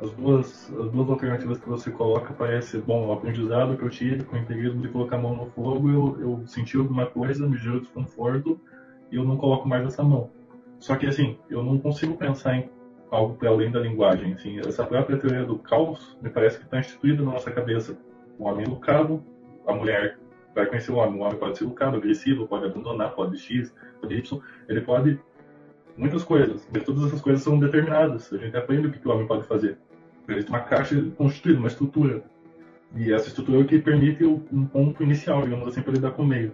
As 0.00 0.10
duas, 0.12 0.72
as 0.72 0.90
duas 0.90 1.08
alternativas 1.08 1.58
que 1.58 1.68
você 1.68 1.90
coloca 1.90 2.34
parece 2.34 2.78
bom, 2.78 3.06
o 3.06 3.12
aprendizado 3.12 3.76
que 3.76 3.84
eu 3.84 3.90
tive 3.90 4.24
com 4.24 4.36
o 4.36 4.38
empirismo 4.38 4.82
de 4.82 4.88
colocar 4.88 5.16
a 5.16 5.20
mão 5.20 5.36
no 5.36 5.46
fogo, 5.46 5.88
eu, 5.88 6.20
eu 6.20 6.46
senti 6.46 6.76
alguma 6.76 7.06
coisa, 7.06 7.46
me 7.46 7.56
gerou 7.56 7.80
desconforto 7.80 8.60
e 9.10 9.16
eu 9.16 9.24
não 9.24 9.36
coloco 9.36 9.68
mais 9.68 9.86
essa 9.86 10.02
mão. 10.02 10.30
Só 10.80 10.96
que 10.96 11.06
assim, 11.06 11.38
eu 11.48 11.62
não 11.62 11.78
consigo 11.78 12.16
pensar 12.16 12.56
em 12.56 12.68
algo 13.10 13.36
para 13.36 13.48
além 13.48 13.70
da 13.70 13.80
linguagem. 13.80 14.34
Assim, 14.34 14.58
essa 14.60 14.84
própria 14.84 15.16
teoria 15.16 15.44
do 15.44 15.58
caos 15.58 16.18
me 16.20 16.28
parece 16.28 16.58
que 16.58 16.64
está 16.64 16.80
instituída 16.80 17.22
na 17.22 17.32
nossa 17.32 17.50
cabeça. 17.50 17.96
O 18.38 18.44
homem 18.44 18.66
educado, 18.66 19.22
a 19.66 19.72
mulher 19.72 20.18
vai 20.54 20.66
conhecer 20.66 20.90
o 20.92 20.96
homem. 20.96 21.20
O 21.20 21.24
homem 21.24 21.38
pode 21.38 21.56
ser 21.56 21.64
educado, 21.64 21.96
agressivo, 21.96 22.48
pode 22.48 22.66
abandonar, 22.66 23.14
pode 23.14 23.38
X, 23.38 23.72
pode 24.00 24.14
Y. 24.14 24.40
Ele 24.68 24.80
pode 24.80 25.20
muitas 25.96 26.24
coisas. 26.24 26.66
Mas 26.72 26.84
todas 26.84 27.04
essas 27.06 27.20
coisas 27.20 27.42
são 27.42 27.58
determinadas. 27.58 28.32
A 28.32 28.38
gente 28.38 28.56
aprende 28.56 28.88
o 28.88 28.92
que 28.92 29.06
o 29.06 29.10
homem 29.10 29.26
pode 29.26 29.44
fazer. 29.46 29.78
Existe 30.28 30.48
uma 30.48 30.60
caixa 30.60 31.02
constituída, 31.16 31.58
uma 31.58 31.68
estrutura. 31.68 32.22
E 32.96 33.12
essa 33.12 33.28
estrutura 33.28 33.58
é 33.58 33.62
o 33.62 33.66
que 33.66 33.78
permite 33.78 34.24
um 34.24 34.66
ponto 34.66 35.02
inicial, 35.02 35.42
digamos 35.42 35.68
assim, 35.68 35.82
para 35.82 35.92
lidar 35.92 36.12
com 36.12 36.22
o 36.22 36.26
meio. 36.26 36.52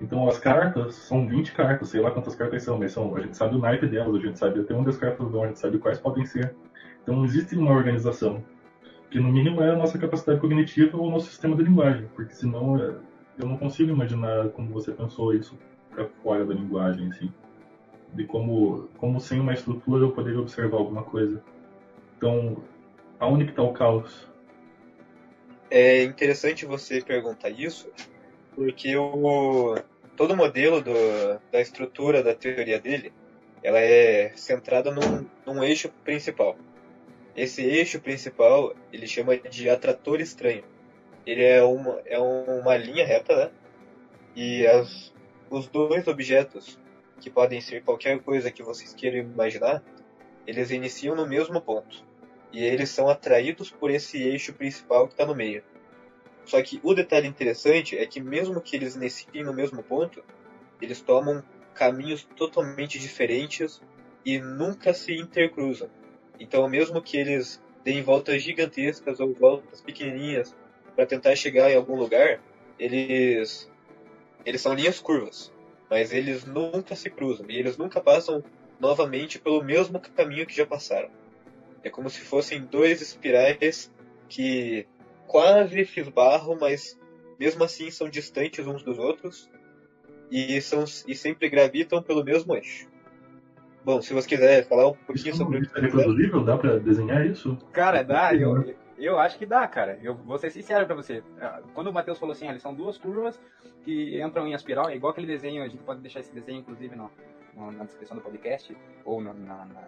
Então 0.00 0.28
as 0.28 0.38
cartas 0.38 0.94
são 0.94 1.26
20 1.26 1.52
cartas, 1.52 1.88
sei 1.88 2.00
lá 2.00 2.10
quantas 2.10 2.34
cartas 2.34 2.62
são, 2.62 2.78
mas 2.78 2.92
são, 2.92 3.16
a 3.16 3.20
gente 3.20 3.36
sabe 3.36 3.56
o 3.56 3.58
naipe 3.58 3.86
delas, 3.86 4.14
a 4.14 4.18
gente 4.18 4.38
sabe 4.38 4.60
até 4.60 4.74
onde 4.74 4.90
as 4.90 4.96
cartas 4.96 5.30
vão, 5.30 5.44
a 5.44 5.46
gente 5.46 5.58
sabe 5.58 5.78
quais 5.78 5.98
podem 5.98 6.24
ser. 6.24 6.54
Então 7.02 7.24
existe 7.24 7.56
uma 7.56 7.72
organização, 7.72 8.42
que 9.10 9.20
no 9.20 9.32
mínimo 9.32 9.62
é 9.62 9.70
a 9.70 9.76
nossa 9.76 9.98
capacidade 9.98 10.40
cognitiva 10.40 10.96
ou 10.96 11.06
o 11.06 11.10
nosso 11.10 11.28
sistema 11.28 11.56
de 11.56 11.62
linguagem, 11.62 12.08
porque 12.14 12.34
senão 12.34 12.76
é, 12.76 12.94
eu 13.38 13.48
não 13.48 13.56
consigo 13.56 13.90
imaginar 13.90 14.48
como 14.50 14.70
você 14.70 14.92
pensou 14.92 15.32
isso 15.34 15.56
para 15.90 16.06
fora 16.22 16.44
da 16.44 16.54
linguagem, 16.54 17.08
assim. 17.08 17.32
De 18.14 18.24
como, 18.24 18.88
como 18.96 19.20
sem 19.20 19.40
uma 19.40 19.52
estrutura 19.52 20.04
eu 20.04 20.12
poderia 20.12 20.40
observar 20.40 20.78
alguma 20.78 21.02
coisa. 21.02 21.42
Então, 22.16 22.62
aonde 23.18 23.44
que 23.44 23.50
está 23.50 23.62
o 23.62 23.72
caos? 23.72 24.28
É 25.70 26.04
interessante 26.04 26.64
você 26.64 27.02
perguntar 27.02 27.50
isso, 27.50 27.90
porque 28.54 28.96
o 28.96 29.74
todo 30.16 30.32
o 30.32 30.36
modelo 30.36 30.80
do, 30.80 30.92
da 31.50 31.60
estrutura 31.60 32.22
da 32.22 32.34
teoria 32.34 32.78
dele, 32.78 33.12
ela 33.62 33.80
é 33.80 34.32
centrada 34.36 34.90
num, 34.90 35.26
num 35.46 35.62
eixo 35.62 35.88
principal. 36.04 36.56
Esse 37.36 37.62
eixo 37.62 38.00
principal 38.00 38.74
ele 38.92 39.06
chama 39.06 39.36
de 39.36 39.68
atrator 39.68 40.20
estranho. 40.20 40.62
Ele 41.26 41.42
é 41.42 41.62
uma, 41.64 42.00
é 42.04 42.18
uma 42.18 42.76
linha 42.76 43.06
reta, 43.06 43.34
né? 43.36 43.50
E 44.36 44.66
as, 44.66 45.12
os 45.50 45.66
dois 45.66 46.06
objetos, 46.06 46.78
que 47.24 47.30
podem 47.30 47.58
ser 47.58 47.82
qualquer 47.82 48.20
coisa 48.20 48.50
que 48.50 48.62
vocês 48.62 48.92
queiram 48.92 49.16
imaginar, 49.16 49.82
eles 50.46 50.70
iniciam 50.70 51.16
no 51.16 51.26
mesmo 51.26 51.58
ponto. 51.58 52.04
E 52.52 52.62
eles 52.62 52.90
são 52.90 53.08
atraídos 53.08 53.70
por 53.70 53.90
esse 53.90 54.22
eixo 54.22 54.52
principal 54.52 55.06
que 55.06 55.14
está 55.14 55.24
no 55.24 55.34
meio. 55.34 55.64
Só 56.44 56.60
que 56.62 56.78
o 56.82 56.92
detalhe 56.92 57.26
interessante 57.26 57.96
é 57.96 58.04
que 58.04 58.20
mesmo 58.20 58.60
que 58.60 58.76
eles 58.76 58.94
iniciem 58.94 59.42
no 59.42 59.54
mesmo 59.54 59.82
ponto, 59.82 60.22
eles 60.82 61.00
tomam 61.00 61.42
caminhos 61.72 62.28
totalmente 62.36 62.98
diferentes 62.98 63.80
e 64.22 64.38
nunca 64.38 64.92
se 64.92 65.14
intercruzam. 65.14 65.88
Então, 66.38 66.68
mesmo 66.68 67.00
que 67.00 67.16
eles 67.16 67.58
deem 67.82 68.02
voltas 68.02 68.42
gigantescas 68.42 69.18
ou 69.18 69.32
voltas 69.32 69.80
pequenininhas 69.80 70.54
para 70.94 71.06
tentar 71.06 71.34
chegar 71.36 71.70
em 71.70 71.76
algum 71.76 71.96
lugar, 71.96 72.38
eles 72.78 73.66
eles 74.44 74.60
são 74.60 74.74
linhas 74.74 75.00
curvas, 75.00 75.50
mas 75.94 76.12
eles 76.12 76.44
nunca 76.44 76.96
se 76.96 77.08
cruzam 77.08 77.46
e 77.48 77.56
eles 77.56 77.76
nunca 77.76 78.00
passam 78.00 78.42
novamente 78.80 79.38
pelo 79.38 79.62
mesmo 79.62 80.00
caminho 80.00 80.44
que 80.44 80.56
já 80.56 80.66
passaram. 80.66 81.08
É 81.84 81.88
como 81.88 82.10
se 82.10 82.20
fossem 82.22 82.64
dois 82.64 83.00
espirais 83.00 83.92
que 84.28 84.88
quase 85.28 85.84
se 85.84 86.00
esbarram, 86.00 86.58
mas 86.60 86.98
mesmo 87.38 87.62
assim 87.62 87.92
são 87.92 88.08
distantes 88.08 88.66
uns 88.66 88.82
dos 88.82 88.98
outros 88.98 89.48
e, 90.32 90.60
são, 90.60 90.82
e 91.06 91.14
sempre 91.14 91.48
gravitam 91.48 92.02
pelo 92.02 92.24
mesmo 92.24 92.56
eixo. 92.56 92.88
Bom, 93.84 94.02
se 94.02 94.12
você 94.12 94.26
quiser 94.26 94.66
falar 94.66 94.88
um 94.88 94.94
pouquinho 94.94 95.28
Isso 95.28 95.38
sobre 95.38 95.58
é 95.58 95.80
reproduzível? 95.80 96.42
Dá 96.42 96.58
pra 96.58 96.76
desenhar 96.78 97.24
isso? 97.24 97.56
Cara, 97.72 98.02
dá. 98.02 98.34
Eu, 98.34 98.74
eu 98.98 99.18
acho 99.18 99.38
que 99.38 99.46
dá, 99.46 99.66
cara. 99.66 99.98
Eu 100.02 100.14
vou 100.14 100.38
ser 100.38 100.50
sincero 100.50 100.86
pra 100.86 100.94
você. 100.94 101.22
Ah, 101.40 101.60
quando 101.74 101.88
o 101.88 101.92
Matheus 101.92 102.18
falou 102.18 102.32
assim, 102.32 102.48
ah, 102.48 102.58
são 102.58 102.74
duas 102.74 102.98
curvas 102.98 103.40
que 103.82 104.20
entram 104.20 104.46
em 104.46 104.54
espiral, 104.54 104.88
é 104.88 104.96
igual 104.96 105.12
aquele 105.12 105.26
desenho, 105.26 105.62
a 105.62 105.68
gente 105.68 105.82
pode 105.82 106.00
deixar 106.00 106.20
esse 106.20 106.32
desenho, 106.32 106.60
inclusive, 106.60 106.96
no, 106.96 107.10
no, 107.54 107.70
na 107.72 107.84
descrição 107.84 108.16
do 108.16 108.22
podcast, 108.22 108.76
ou 109.04 109.20
no, 109.20 109.34
na, 109.34 109.64
na, 109.66 109.82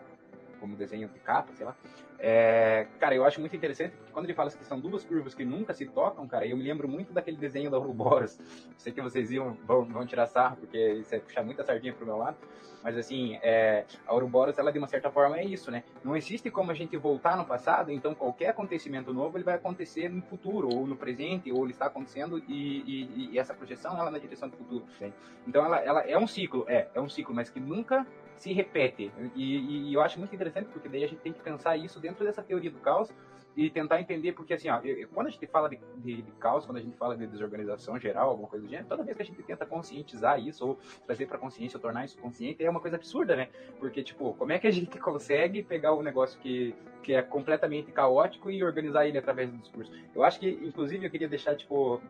como 0.60 0.76
desenho 0.76 1.08
de 1.08 1.18
capa, 1.20 1.52
sei 1.54 1.66
lá. 1.66 1.76
É, 2.18 2.86
cara, 2.98 3.14
eu 3.14 3.24
acho 3.24 3.40
muito 3.40 3.54
interessante, 3.54 3.94
porque 3.96 4.12
quando 4.12 4.24
ele 4.24 4.34
fala 4.34 4.50
que 4.50 4.64
são 4.64 4.80
duas 4.80 5.04
curvas 5.04 5.34
que 5.34 5.44
nunca 5.44 5.74
se 5.74 5.84
tocam, 5.86 6.26
cara, 6.26 6.46
eu 6.46 6.56
me 6.56 6.62
lembro 6.62 6.88
muito 6.88 7.12
daquele 7.12 7.36
desenho 7.36 7.70
da 7.70 7.78
Ouroboros. 7.78 8.38
Sei 8.78 8.92
que 8.92 9.02
vocês 9.02 9.30
iam, 9.30 9.54
vão, 9.66 9.84
vão 9.84 10.06
tirar 10.06 10.26
sarro, 10.26 10.56
porque 10.56 10.78
isso 10.94 11.14
é 11.14 11.18
puxar 11.18 11.42
muita 11.42 11.62
sardinha 11.62 11.92
pro 11.92 12.06
meu 12.06 12.16
lado. 12.16 12.36
Mas 12.82 12.96
assim, 12.96 13.38
é, 13.42 13.84
a 14.06 14.14
Ouroboros, 14.14 14.56
ela 14.58 14.72
de 14.72 14.78
uma 14.78 14.86
certa 14.86 15.10
forma 15.10 15.38
é 15.38 15.44
isso, 15.44 15.70
né? 15.70 15.82
Não 16.04 16.16
existe 16.16 16.50
como 16.50 16.70
a 16.70 16.74
gente 16.74 16.96
voltar 16.96 17.36
no 17.36 17.44
passado, 17.44 17.90
então 17.90 18.14
qualquer 18.14 18.50
acontecimento 18.50 19.12
novo 19.12 19.36
ele 19.36 19.44
vai 19.44 19.54
acontecer 19.54 20.08
no 20.08 20.22
futuro, 20.22 20.68
ou 20.72 20.86
no 20.86 20.96
presente, 20.96 21.50
ou 21.50 21.64
ele 21.64 21.72
está 21.72 21.86
acontecendo 21.86 22.38
e, 22.46 22.52
e, 22.86 23.30
e 23.32 23.38
essa 23.38 23.52
projeção 23.52 23.98
ela 23.98 24.08
é 24.08 24.12
na 24.12 24.18
direção 24.18 24.48
do 24.48 24.56
futuro. 24.56 24.84
Né? 25.00 25.12
Então 25.46 25.64
ela, 25.64 25.80
ela 25.80 26.00
é 26.02 26.16
um 26.16 26.26
ciclo, 26.26 26.64
é, 26.68 26.88
é 26.94 27.00
um 27.00 27.08
ciclo, 27.08 27.34
mas 27.34 27.50
que 27.50 27.58
nunca 27.58 28.06
se 28.36 28.52
repete. 28.52 29.10
E, 29.34 29.88
e, 29.90 29.94
eu 29.94 30.00
acho 30.00 30.18
muito 30.18 30.34
interessante 30.34 30.68
porque 30.68 30.88
daí 30.88 31.04
a 31.04 31.08
gente 31.08 31.20
tem 31.20 31.32
que 31.32 31.40
pensar 31.40 31.76
isso 31.76 31.98
dentro 32.00 32.24
dessa 32.24 32.42
teoria 32.42 32.70
do 32.70 32.78
caos 32.78 33.10
e 33.56 33.70
tentar 33.70 33.98
entender, 34.00 34.32
porque 34.32 34.52
assim, 34.52 34.68
ó, 34.68 34.80
quando 35.14 35.28
a 35.28 35.30
gente 35.30 35.46
fala 35.46 35.68
de, 35.70 35.80
de, 35.96 36.20
de, 36.20 36.32
caos, 36.32 36.66
quando 36.66 36.76
a 36.76 36.80
gente 36.80 36.94
fala 36.98 37.16
de 37.16 37.26
desorganização 37.26 37.98
geral, 37.98 38.28
alguma 38.28 38.48
coisa 38.48 38.66
do 38.66 38.68
gênero, 38.68 38.86
toda 38.86 39.02
vez 39.02 39.16
que 39.16 39.22
a 39.22 39.26
gente 39.26 39.42
tenta 39.42 39.64
conscientizar 39.64 40.38
isso 40.38 40.66
ou 40.66 40.78
trazer 41.06 41.26
para 41.26 41.38
consciência, 41.38 41.78
ou 41.78 41.80
tornar 41.80 42.04
isso 42.04 42.18
consciente, 42.18 42.62
é 42.62 42.68
uma 42.68 42.80
coisa 42.80 42.96
absurda, 42.96 43.34
né? 43.34 43.48
Porque, 43.80 44.02
tipo, 44.02 44.34
como 44.34 44.52
é 44.52 44.58
que 44.58 44.66
a 44.66 44.70
gente 44.70 44.98
consegue 44.98 45.62
pegar 45.62 45.94
um 45.94 46.02
negócio 46.02 46.38
que, 46.38 46.74
que 47.02 47.14
é 47.14 47.22
completamente 47.22 47.90
caótico 47.90 48.50
e 48.50 48.62
organizar 48.62 49.06
ele 49.06 49.16
através 49.16 49.50
do 49.50 49.56
discurso? 49.56 49.90
Eu 50.14 50.22
acho 50.22 50.38
que, 50.38 50.50
inclusive, 50.50 51.06
eu 51.06 51.10
queria 51.10 51.28
deixar, 51.28 51.56
tipo, 51.56 52.02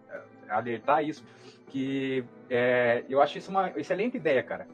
alertar 0.48 1.04
isso, 1.04 1.24
que 1.68 2.24
é, 2.50 3.04
eu 3.08 3.22
acho 3.22 3.38
isso 3.38 3.52
uma 3.52 3.70
excelente 3.78 4.16
ideia, 4.16 4.42
cara 4.42 4.66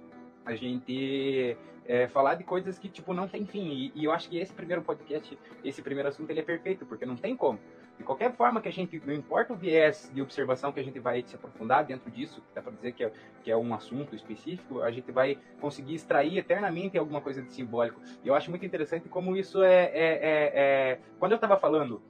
a 0.45 0.55
gente 0.55 1.57
é, 1.87 2.07
falar 2.09 2.35
de 2.35 2.45
coisas 2.45 2.79
que, 2.79 2.89
tipo, 2.89 3.13
não 3.13 3.29
tem 3.29 3.45
fim. 3.47 3.69
E, 3.69 3.93
e, 3.95 4.05
eu 4.05 4.13
acho 4.13 4.29
que 4.29 4.39
esse 4.39 4.53
primeiro 4.53 4.83
podcast, 4.83 5.37
esse 5.65 5.83
primeiro 5.83 6.09
assunto, 6.09 6.31
ele 6.31 6.41
é 6.41 6.43
perfeito, 6.43 6.87
porque 6.87 7.05
não 7.05 7.17
tem 7.17 7.37
como. 7.37 7.59
De 7.99 8.05
qualquer 8.05 8.33
forma 8.33 8.61
que 8.61 8.69
a 8.69 8.73
gente, 8.73 9.01
não 9.05 9.13
importa 9.13 9.53
o 9.53 9.57
viés 9.57 10.11
de 10.15 10.23
observação 10.23 10.73
que 10.73 10.81
a 10.81 10.83
gente 10.83 10.99
vai 10.99 11.23
se 11.27 11.37
aprofundar 11.37 11.85
dentro 11.85 12.11
disso, 12.11 12.43
dá 12.55 12.63
para 12.63 12.73
dizer 12.73 12.93
que 12.93 13.05
é, 13.05 13.13
que 13.43 13.51
é 13.51 13.57
um 13.57 13.75
assunto 13.75 14.15
específico, 14.15 14.81
a 14.81 14.91
gente 14.91 15.13
vai 15.13 15.39
conseguir 15.61 15.95
extrair 15.95 16.39
eternamente 16.39 16.97
alguma 16.97 17.21
coisa 17.21 17.43
de 17.43 17.53
simbólico. 17.53 18.01
E 18.25 18.29
eu 18.29 18.35
acho 18.35 18.51
muito 18.51 18.65
interessante 18.65 19.09
como 19.09 19.37
isso 19.37 19.63
é. 19.63 19.85
é, 19.85 19.93
é, 19.93 20.53
é... 20.55 21.01
Quando 21.19 21.33
eu 21.33 21.37
estava 21.37 21.59
falando 21.59 22.03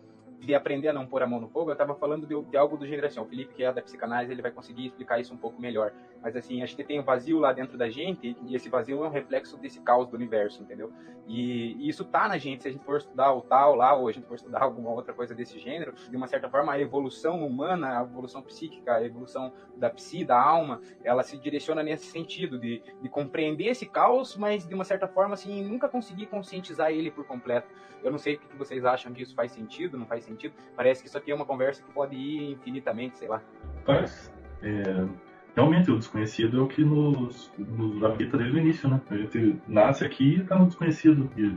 de 0.42 0.54
aprender 0.54 0.88
a 0.88 0.92
não 0.92 1.06
pôr 1.06 1.22
a 1.22 1.26
mão 1.26 1.40
no 1.40 1.48
fogo, 1.48 1.70
eu 1.70 1.74
estava 1.74 1.94
falando 1.94 2.26
de, 2.26 2.50
de, 2.50 2.56
algo 2.56 2.76
do 2.76 2.86
gênero 2.86 3.06
assim, 3.06 3.20
o 3.20 3.24
Felipe, 3.24 3.54
que 3.54 3.62
é 3.62 3.72
da 3.72 3.80
psicanálise, 3.80 4.32
ele 4.32 4.42
vai 4.42 4.50
conseguir 4.50 4.86
explicar 4.86 5.20
isso 5.20 5.32
um 5.32 5.36
pouco 5.36 5.60
melhor. 5.60 5.92
Mas 6.22 6.36
assim, 6.36 6.62
a 6.62 6.66
gente 6.66 6.84
tem 6.84 7.00
um 7.00 7.02
vazio 7.02 7.38
lá 7.38 7.52
dentro 7.52 7.76
da 7.76 7.90
gente, 7.90 8.36
e 8.46 8.54
esse 8.54 8.68
vazio 8.68 9.02
é 9.04 9.08
um 9.08 9.10
reflexo 9.10 9.56
desse 9.56 9.80
caos 9.80 10.08
do 10.08 10.16
universo, 10.16 10.62
entendeu? 10.62 10.92
E, 11.26 11.72
e 11.74 11.88
isso 11.88 12.04
tá 12.04 12.28
na 12.28 12.38
gente, 12.38 12.62
se 12.62 12.68
a 12.68 12.72
gente 12.72 12.84
for 12.84 12.98
estudar 12.98 13.32
o 13.32 13.40
tal 13.40 13.74
lá, 13.74 13.94
ou 13.94 14.08
a 14.08 14.12
gente 14.12 14.26
for 14.26 14.34
estudar 14.34 14.62
alguma 14.62 14.90
outra 14.90 15.12
coisa 15.12 15.34
desse 15.34 15.58
gênero, 15.58 15.94
de 16.08 16.16
uma 16.16 16.26
certa 16.26 16.48
forma, 16.48 16.72
a 16.72 16.80
evolução 16.80 17.44
humana, 17.44 17.98
a 17.98 18.02
evolução 18.02 18.40
psíquica, 18.42 18.94
a 18.94 19.04
evolução 19.04 19.52
da 19.76 19.90
psi, 19.90 20.24
da 20.24 20.40
alma, 20.40 20.80
ela 21.02 21.22
se 21.22 21.36
direciona 21.36 21.82
nesse 21.82 22.06
sentido, 22.06 22.58
de, 22.58 22.82
de 23.00 23.08
compreender 23.08 23.66
esse 23.66 23.86
caos, 23.86 24.36
mas 24.36 24.66
de 24.66 24.74
uma 24.74 24.84
certa 24.84 25.08
forma, 25.08 25.34
assim, 25.34 25.62
nunca 25.64 25.88
conseguir 25.88 26.26
conscientizar 26.26 26.90
ele 26.92 27.10
por 27.10 27.26
completo. 27.26 27.68
Eu 28.02 28.10
não 28.10 28.18
sei 28.18 28.34
o 28.34 28.38
que 28.38 28.56
vocês 28.56 28.84
acham 28.84 29.12
que 29.12 29.22
isso 29.22 29.34
faz 29.34 29.52
sentido, 29.52 29.96
não 29.96 30.06
faz 30.06 30.24
sentido. 30.24 30.54
Parece 30.74 31.02
que 31.02 31.08
isso 31.08 31.16
aqui 31.16 31.30
é 31.30 31.34
uma 31.34 31.46
conversa 31.46 31.82
que 31.82 31.92
pode 31.92 32.16
ir 32.16 32.52
infinitamente, 32.52 33.16
sei 33.18 33.28
lá. 33.28 33.40
Faz. 33.84 34.32
É, 34.62 35.06
realmente, 35.54 35.90
o 35.90 35.98
desconhecido 35.98 36.58
é 36.58 36.62
o 36.62 36.68
que 36.68 36.84
nos, 36.84 37.52
nos 37.58 38.02
habita 38.02 38.36
desde 38.36 38.56
o 38.56 38.60
início, 38.60 38.88
né? 38.88 39.00
A 39.10 39.16
gente 39.16 39.60
nasce 39.68 40.04
aqui 40.04 40.36
e 40.36 40.40
está 40.40 40.58
no 40.58 40.66
desconhecido. 40.66 41.30
E 41.36 41.56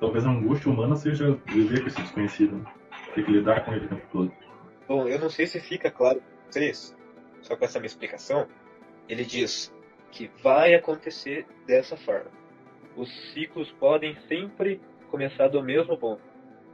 talvez 0.00 0.24
a 0.24 0.30
angústia 0.30 0.70
humana 0.70 0.96
seja 0.96 1.38
viver 1.46 1.80
com 1.80 1.86
esse 1.88 2.00
desconhecido. 2.00 2.56
Né? 2.56 2.64
Ter 3.14 3.24
que 3.24 3.32
lidar 3.32 3.64
com 3.64 3.72
ele 3.72 3.86
o 3.86 3.88
tempo 3.88 4.06
todo. 4.12 4.32
Bom, 4.88 5.08
eu 5.08 5.18
não 5.18 5.28
sei 5.28 5.46
se 5.46 5.60
fica 5.60 5.90
claro 5.90 6.20
para 6.20 6.52
vocês, 6.52 6.96
só 7.42 7.56
com 7.56 7.64
essa 7.64 7.78
minha 7.78 7.88
explicação. 7.88 8.46
Ele 9.08 9.24
diz 9.24 9.72
que 10.10 10.30
vai 10.42 10.74
acontecer 10.74 11.46
dessa 11.66 11.96
forma. 11.96 12.30
Os 12.96 13.10
ciclos 13.32 13.70
podem 13.72 14.16
sempre 14.28 14.80
começar 15.10 15.48
do 15.48 15.62
mesmo 15.62 15.96
ponto, 15.98 16.22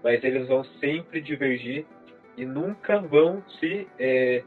mas 0.03 0.23
eles 0.23 0.47
vão 0.47 0.65
sempre 0.81 1.21
divergir 1.21 1.85
e 2.37 2.45
nunca 2.45 3.01
vão 3.01 3.43
se 3.59 3.87
é, 3.99 4.45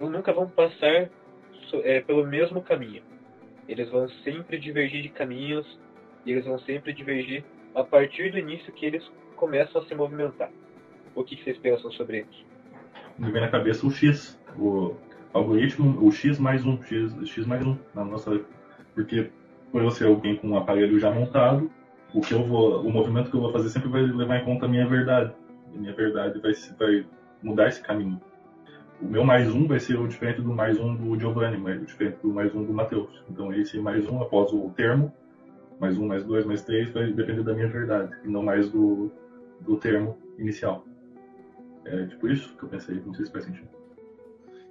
nunca 0.00 0.32
vão 0.32 0.48
passar 0.48 1.08
é, 1.84 2.00
pelo 2.00 2.26
mesmo 2.26 2.62
caminho. 2.62 3.02
Eles 3.68 3.88
vão 3.90 4.08
sempre 4.24 4.58
divergir 4.58 5.02
de 5.02 5.08
caminhos 5.08 5.78
e 6.24 6.32
eles 6.32 6.44
vão 6.44 6.58
sempre 6.60 6.92
divergir 6.92 7.44
a 7.74 7.84
partir 7.84 8.30
do 8.30 8.38
início 8.38 8.72
que 8.72 8.86
eles 8.86 9.08
começam 9.36 9.80
a 9.80 9.84
se 9.86 9.94
movimentar. 9.94 10.50
O 11.14 11.24
que, 11.24 11.36
vocês 11.42 11.58
pensam 11.58 11.90
sobre 11.92 12.20
isso? 12.20 12.44
Me 13.18 13.30
vem 13.30 13.40
na 13.40 13.48
cabeça 13.48 13.86
o 13.86 13.90
X, 13.90 14.38
o 14.58 14.94
algoritmo, 15.32 15.98
o 16.04 16.10
X 16.10 16.38
mais 16.38 16.64
um, 16.64 16.80
X, 16.82 17.14
X 17.28 17.46
mais 17.46 17.64
um 17.64 17.76
na 17.94 18.04
nossa, 18.04 18.40
porque 18.94 19.30
por 19.70 19.82
eu 19.82 19.90
ser 19.90 20.06
alguém 20.06 20.36
com 20.36 20.48
um 20.48 20.56
aparelho 20.56 20.98
já 20.98 21.10
montado, 21.10 21.70
o 22.14 22.20
que 22.20 22.32
eu 22.32 22.44
vou, 22.44 22.82
o 22.82 22.90
movimento 22.90 23.30
que 23.30 23.36
eu 23.36 23.40
vou 23.40 23.52
fazer 23.52 23.70
sempre 23.70 23.88
vai 23.88 24.02
levar 24.02 24.38
em 24.38 24.44
conta 24.44 24.66
a 24.66 24.68
minha 24.68 24.86
verdade. 24.86 25.32
A 25.74 25.78
minha 25.78 25.94
verdade 25.94 26.38
vai, 26.40 26.52
vai 26.78 27.06
mudar 27.42 27.68
esse 27.68 27.82
caminho. 27.82 28.20
O 29.02 29.06
meu 29.12 29.24
mais 29.24 29.52
um 29.52 29.66
vai 29.66 29.80
ser 29.80 29.98
o 29.98 30.06
diferente 30.06 30.40
do 30.40 30.54
mais 30.54 30.78
um 30.78 30.94
do 30.94 31.18
Giovanni, 31.18 31.58
mas 31.58 31.84
diferente 31.84 32.18
do 32.22 32.32
mais 32.32 32.54
um 32.54 32.64
do 32.64 32.72
Matheus. 32.72 33.10
Então 33.28 33.52
esse 33.52 33.78
mais 33.78 34.08
um 34.08 34.22
após 34.22 34.52
o 34.52 34.70
termo, 34.70 35.12
mais 35.80 35.98
um, 35.98 36.06
mais 36.06 36.24
dois, 36.24 36.46
mais 36.46 36.62
três, 36.62 36.88
vai 36.90 37.12
depender 37.12 37.42
da 37.42 37.52
minha 37.52 37.66
verdade, 37.66 38.16
e 38.24 38.28
não 38.28 38.42
mais 38.42 38.70
do, 38.70 39.10
do 39.60 39.76
termo 39.76 40.16
inicial. 40.38 40.86
É 41.84 42.06
tipo 42.06 42.28
isso 42.28 42.56
que 42.56 42.62
eu 42.62 42.68
pensei, 42.68 43.02
não 43.04 43.12
sei 43.12 43.26
se 43.26 43.32
faz 43.32 43.44
sentido. 43.44 43.68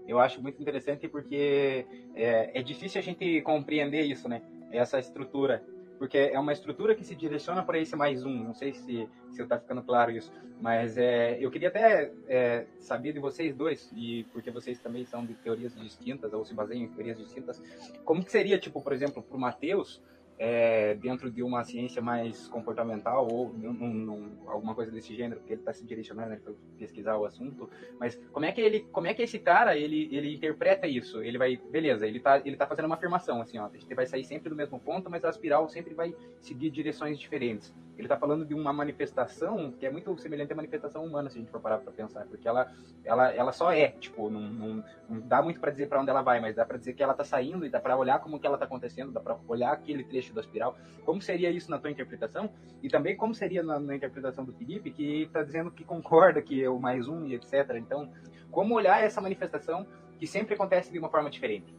Eu 0.07 0.17
acho 0.17 0.41
muito 0.41 0.61
interessante 0.61 1.07
porque 1.09 1.85
é, 2.15 2.57
é 2.57 2.63
difícil 2.63 2.99
a 2.99 3.03
gente 3.03 3.41
compreender 3.41 4.03
isso, 4.03 4.29
né? 4.29 4.41
Essa 4.71 4.97
estrutura 4.97 5.61
porque 6.01 6.17
é 6.17 6.39
uma 6.39 6.51
estrutura 6.51 6.95
que 6.95 7.03
se 7.03 7.13
direciona 7.13 7.61
para 7.61 7.77
esse 7.77 7.95
mais 7.95 8.25
um. 8.25 8.33
Não 8.33 8.55
sei 8.55 8.73
se 8.73 9.07
se 9.29 9.39
está 9.39 9.59
ficando 9.59 9.83
claro 9.83 10.09
isso, 10.09 10.33
mas 10.59 10.97
é, 10.97 11.37
eu 11.39 11.51
queria 11.51 11.67
até 11.67 12.11
é, 12.27 12.65
saber 12.79 13.13
de 13.13 13.19
vocês 13.19 13.55
dois 13.55 13.93
e 13.95 14.23
porque 14.33 14.49
vocês 14.49 14.79
também 14.79 15.05
são 15.05 15.23
de 15.23 15.35
teorias 15.35 15.75
distintas 15.75 16.33
ou 16.33 16.43
se 16.43 16.55
baseiam 16.55 16.85
em 16.85 16.87
teorias 16.87 17.19
distintas, 17.19 17.61
como 18.03 18.25
que 18.25 18.31
seria 18.31 18.57
tipo, 18.57 18.81
por 18.81 18.93
exemplo, 18.93 19.21
para 19.21 19.37
o 19.37 19.39
Mateus 19.39 20.01
é, 20.43 20.95
dentro 20.95 21.29
de 21.29 21.43
uma 21.43 21.63
ciência 21.63 22.01
mais 22.01 22.47
comportamental 22.47 23.27
ou 23.31 23.53
num, 23.53 23.73
num, 23.73 24.37
alguma 24.47 24.73
coisa 24.73 24.91
desse 24.91 25.15
gênero, 25.15 25.39
que 25.41 25.53
ele 25.53 25.61
está 25.61 25.71
se 25.71 25.85
direcionando 25.85 26.31
né, 26.31 26.39
para 26.43 26.51
pesquisar 26.79 27.15
o 27.15 27.25
assunto. 27.25 27.69
Mas 27.99 28.19
como 28.31 28.43
é 28.43 28.51
que 28.51 28.59
ele, 28.59 28.79
como 28.91 29.05
é 29.05 29.13
que 29.13 29.21
esse 29.21 29.37
cara 29.37 29.77
ele, 29.77 30.09
ele 30.11 30.33
interpreta 30.33 30.87
isso? 30.87 31.21
Ele 31.21 31.37
vai, 31.37 31.57
beleza? 31.57 32.07
Ele 32.07 32.17
está 32.17 32.41
ele 32.43 32.57
tá 32.57 32.65
fazendo 32.65 32.85
uma 32.85 32.95
afirmação 32.95 33.39
assim, 33.39 33.59
ó, 33.59 33.67
a 33.67 33.77
gente 33.77 33.93
vai 33.93 34.07
sair 34.07 34.23
sempre 34.23 34.49
do 34.49 34.55
mesmo 34.55 34.79
ponto, 34.79 35.11
mas 35.11 35.23
a 35.23 35.29
espiral 35.29 35.69
sempre 35.69 35.93
vai 35.93 36.15
seguir 36.39 36.71
direções 36.71 37.19
diferentes 37.19 37.71
ele 38.01 38.07
está 38.07 38.17
falando 38.17 38.43
de 38.43 38.53
uma 38.55 38.73
manifestação 38.73 39.71
que 39.71 39.85
é 39.85 39.91
muito 39.91 40.17
semelhante 40.17 40.51
à 40.51 40.55
manifestação 40.55 41.05
humana, 41.05 41.29
se 41.29 41.37
a 41.37 41.41
gente 41.41 41.51
for 41.51 41.61
parar 41.61 41.77
para 41.77 41.91
pensar, 41.91 42.25
porque 42.25 42.47
ela, 42.47 42.71
ela, 43.05 43.31
ela 43.31 43.51
só 43.51 43.71
é, 43.71 43.89
tipo, 43.89 44.27
não, 44.29 44.41
não, 44.41 44.83
não 45.07 45.19
dá 45.21 45.41
muito 45.41 45.59
para 45.59 45.71
dizer 45.71 45.87
para 45.87 46.01
onde 46.01 46.09
ela 46.09 46.23
vai, 46.23 46.39
mas 46.39 46.55
dá 46.55 46.65
para 46.65 46.77
dizer 46.77 46.93
que 46.93 47.03
ela 47.03 47.11
está 47.11 47.23
saindo 47.23 47.63
e 47.63 47.69
dá 47.69 47.79
para 47.79 47.95
olhar 47.95 48.19
como 48.19 48.39
que 48.39 48.47
ela 48.47 48.55
está 48.55 48.65
acontecendo, 48.65 49.11
dá 49.11 49.19
para 49.19 49.37
olhar 49.47 49.71
aquele 49.71 50.03
trecho 50.03 50.33
da 50.33 50.41
espiral. 50.41 50.75
Como 51.05 51.21
seria 51.21 51.51
isso 51.51 51.69
na 51.69 51.77
tua 51.77 51.91
interpretação? 51.91 52.49
E 52.81 52.89
também 52.89 53.15
como 53.15 53.35
seria 53.35 53.61
na, 53.61 53.79
na 53.79 53.95
interpretação 53.95 54.43
do 54.43 54.53
Felipe, 54.53 54.89
que 54.89 55.23
está 55.23 55.43
dizendo 55.43 55.69
que 55.69 55.83
concorda 55.83 56.41
que 56.41 56.63
é 56.63 56.69
o 56.69 56.79
mais 56.79 57.07
um 57.07 57.27
e 57.27 57.35
etc. 57.35 57.75
Então, 57.75 58.11
como 58.49 58.73
olhar 58.73 59.03
essa 59.03 59.21
manifestação 59.21 59.85
que 60.17 60.25
sempre 60.25 60.55
acontece 60.55 60.91
de 60.91 60.97
uma 60.97 61.09
forma 61.09 61.29
diferente? 61.29 61.71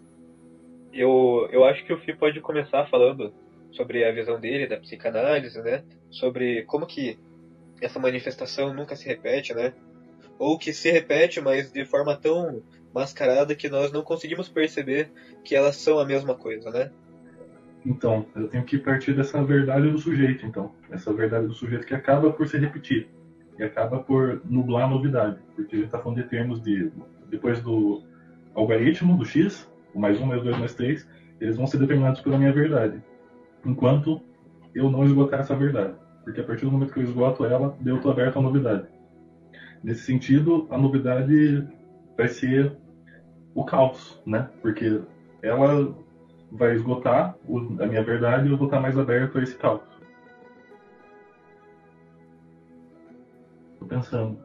Eu, 0.92 1.48
eu 1.50 1.64
acho 1.64 1.84
que 1.84 1.92
o 1.92 1.98
Fih 1.98 2.14
pode 2.14 2.40
começar 2.40 2.86
falando 2.88 3.32
sobre 3.72 4.04
a 4.04 4.12
visão 4.12 4.38
dele 4.38 4.66
da 4.66 4.76
psicanálise, 4.76 5.60
né? 5.60 5.82
Sobre 6.10 6.62
como 6.64 6.86
que 6.86 7.18
essa 7.80 7.98
manifestação 7.98 8.72
nunca 8.72 8.94
se 8.94 9.06
repete, 9.06 9.54
né? 9.54 9.72
Ou 10.38 10.58
que 10.58 10.72
se 10.72 10.90
repete, 10.90 11.40
mas 11.40 11.72
de 11.72 11.84
forma 11.84 12.16
tão 12.16 12.62
mascarada 12.94 13.54
que 13.54 13.68
nós 13.68 13.90
não 13.92 14.02
conseguimos 14.02 14.48
perceber 14.48 15.10
que 15.44 15.54
elas 15.54 15.76
são 15.76 15.98
a 15.98 16.04
mesma 16.04 16.34
coisa, 16.34 16.70
né? 16.70 16.90
Então, 17.84 18.24
eu 18.36 18.46
tenho 18.48 18.64
que 18.64 18.78
partir 18.78 19.12
dessa 19.12 19.42
verdade 19.42 19.90
do 19.90 19.98
sujeito, 19.98 20.46
então. 20.46 20.72
Essa 20.90 21.12
verdade 21.12 21.46
do 21.46 21.54
sujeito 21.54 21.86
que 21.86 21.94
acaba 21.94 22.32
por 22.32 22.46
se 22.46 22.56
repetir. 22.56 23.08
E 23.58 23.62
acaba 23.62 23.98
por 23.98 24.40
nublar 24.44 24.84
a 24.84 24.88
novidade. 24.88 25.38
Porque 25.56 25.76
gente 25.76 25.86
está 25.86 25.98
falando 25.98 26.22
de 26.22 26.28
termos 26.28 26.62
de. 26.62 26.92
Depois 27.28 27.60
do 27.60 28.02
algoritmo, 28.54 29.16
do 29.16 29.24
X, 29.24 29.68
o 29.94 29.98
mais 29.98 30.20
um, 30.20 30.26
mais 30.26 30.42
dois, 30.42 30.56
mais 30.58 30.74
três, 30.74 31.08
eles 31.40 31.56
vão 31.56 31.66
ser 31.66 31.78
determinados 31.78 32.20
pela 32.20 32.38
minha 32.38 32.52
verdade. 32.52 33.02
Enquanto 33.64 34.20
eu 34.74 34.90
não 34.90 35.04
esgotar 35.04 35.40
essa 35.40 35.54
verdade. 35.54 35.94
Porque 36.24 36.40
a 36.40 36.44
partir 36.44 36.64
do 36.64 36.72
momento 36.72 36.92
que 36.92 37.00
eu 37.00 37.04
esgoto 37.04 37.44
ela, 37.44 37.76
eu 37.84 37.96
estou 37.96 38.12
aberto 38.12 38.38
à 38.38 38.42
novidade. 38.42 38.86
Nesse 39.82 40.02
sentido, 40.02 40.66
a 40.70 40.78
novidade 40.78 41.66
vai 42.16 42.28
ser 42.28 42.76
o 43.54 43.64
caos, 43.64 44.20
né? 44.24 44.48
Porque 44.60 45.02
ela 45.42 45.94
vai 46.50 46.74
esgotar 46.74 47.36
a 47.80 47.86
minha 47.86 48.04
verdade 48.04 48.46
e 48.46 48.52
eu 48.52 48.56
vou 48.56 48.66
estar 48.66 48.80
mais 48.80 48.96
aberto 48.96 49.38
a 49.38 49.42
esse 49.42 49.56
caos. 49.56 49.82
Tô 53.78 53.86
pensando. 53.86 54.38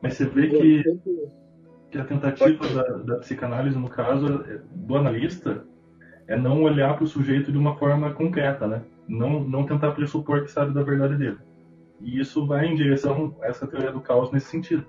Mas 0.00 0.14
você 0.14 0.26
vê 0.26 0.48
que, 0.48 0.82
que 1.90 1.98
a 1.98 2.04
tentativa 2.04 2.68
da, 2.68 2.82
da 2.98 3.16
psicanálise, 3.16 3.76
no 3.76 3.88
caso, 3.88 4.44
é, 4.44 4.60
do 4.72 4.96
analista, 4.96 5.64
é 6.30 6.36
não 6.36 6.62
olhar 6.62 6.94
para 6.94 7.02
o 7.02 7.08
sujeito 7.08 7.50
de 7.50 7.58
uma 7.58 7.76
forma 7.76 8.14
concreta, 8.14 8.64
né? 8.64 8.82
Não, 9.08 9.42
não 9.42 9.66
tentar 9.66 9.90
pressupor 9.90 10.42
que 10.42 10.50
sabe 10.52 10.72
da 10.72 10.80
verdade 10.80 11.16
dele. 11.16 11.38
E 12.00 12.20
isso 12.20 12.46
vai 12.46 12.66
em 12.66 12.76
direção 12.76 13.36
a 13.42 13.48
essa 13.48 13.66
teoria 13.66 13.90
do 13.90 14.00
caos 14.00 14.30
nesse 14.30 14.46
sentido. 14.46 14.86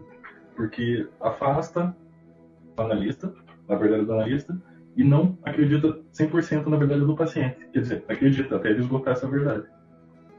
Porque 0.56 1.08
afasta 1.20 1.96
o 2.78 2.82
analista, 2.84 3.34
a 3.68 3.74
verdade 3.74 4.06
do 4.06 4.14
analista, 4.14 4.56
e 4.96 5.04
não 5.04 5.36
acredita 5.44 6.00
100% 6.14 6.68
na 6.68 6.78
verdade 6.78 7.02
do 7.02 7.16
paciente. 7.16 7.58
Quer 7.74 7.80
dizer, 7.80 8.06
acredita 8.08 8.58
até 8.58 8.70
ele 8.70 8.82
esgotar 8.82 9.14
essa 9.14 9.28
verdade. 9.28 9.66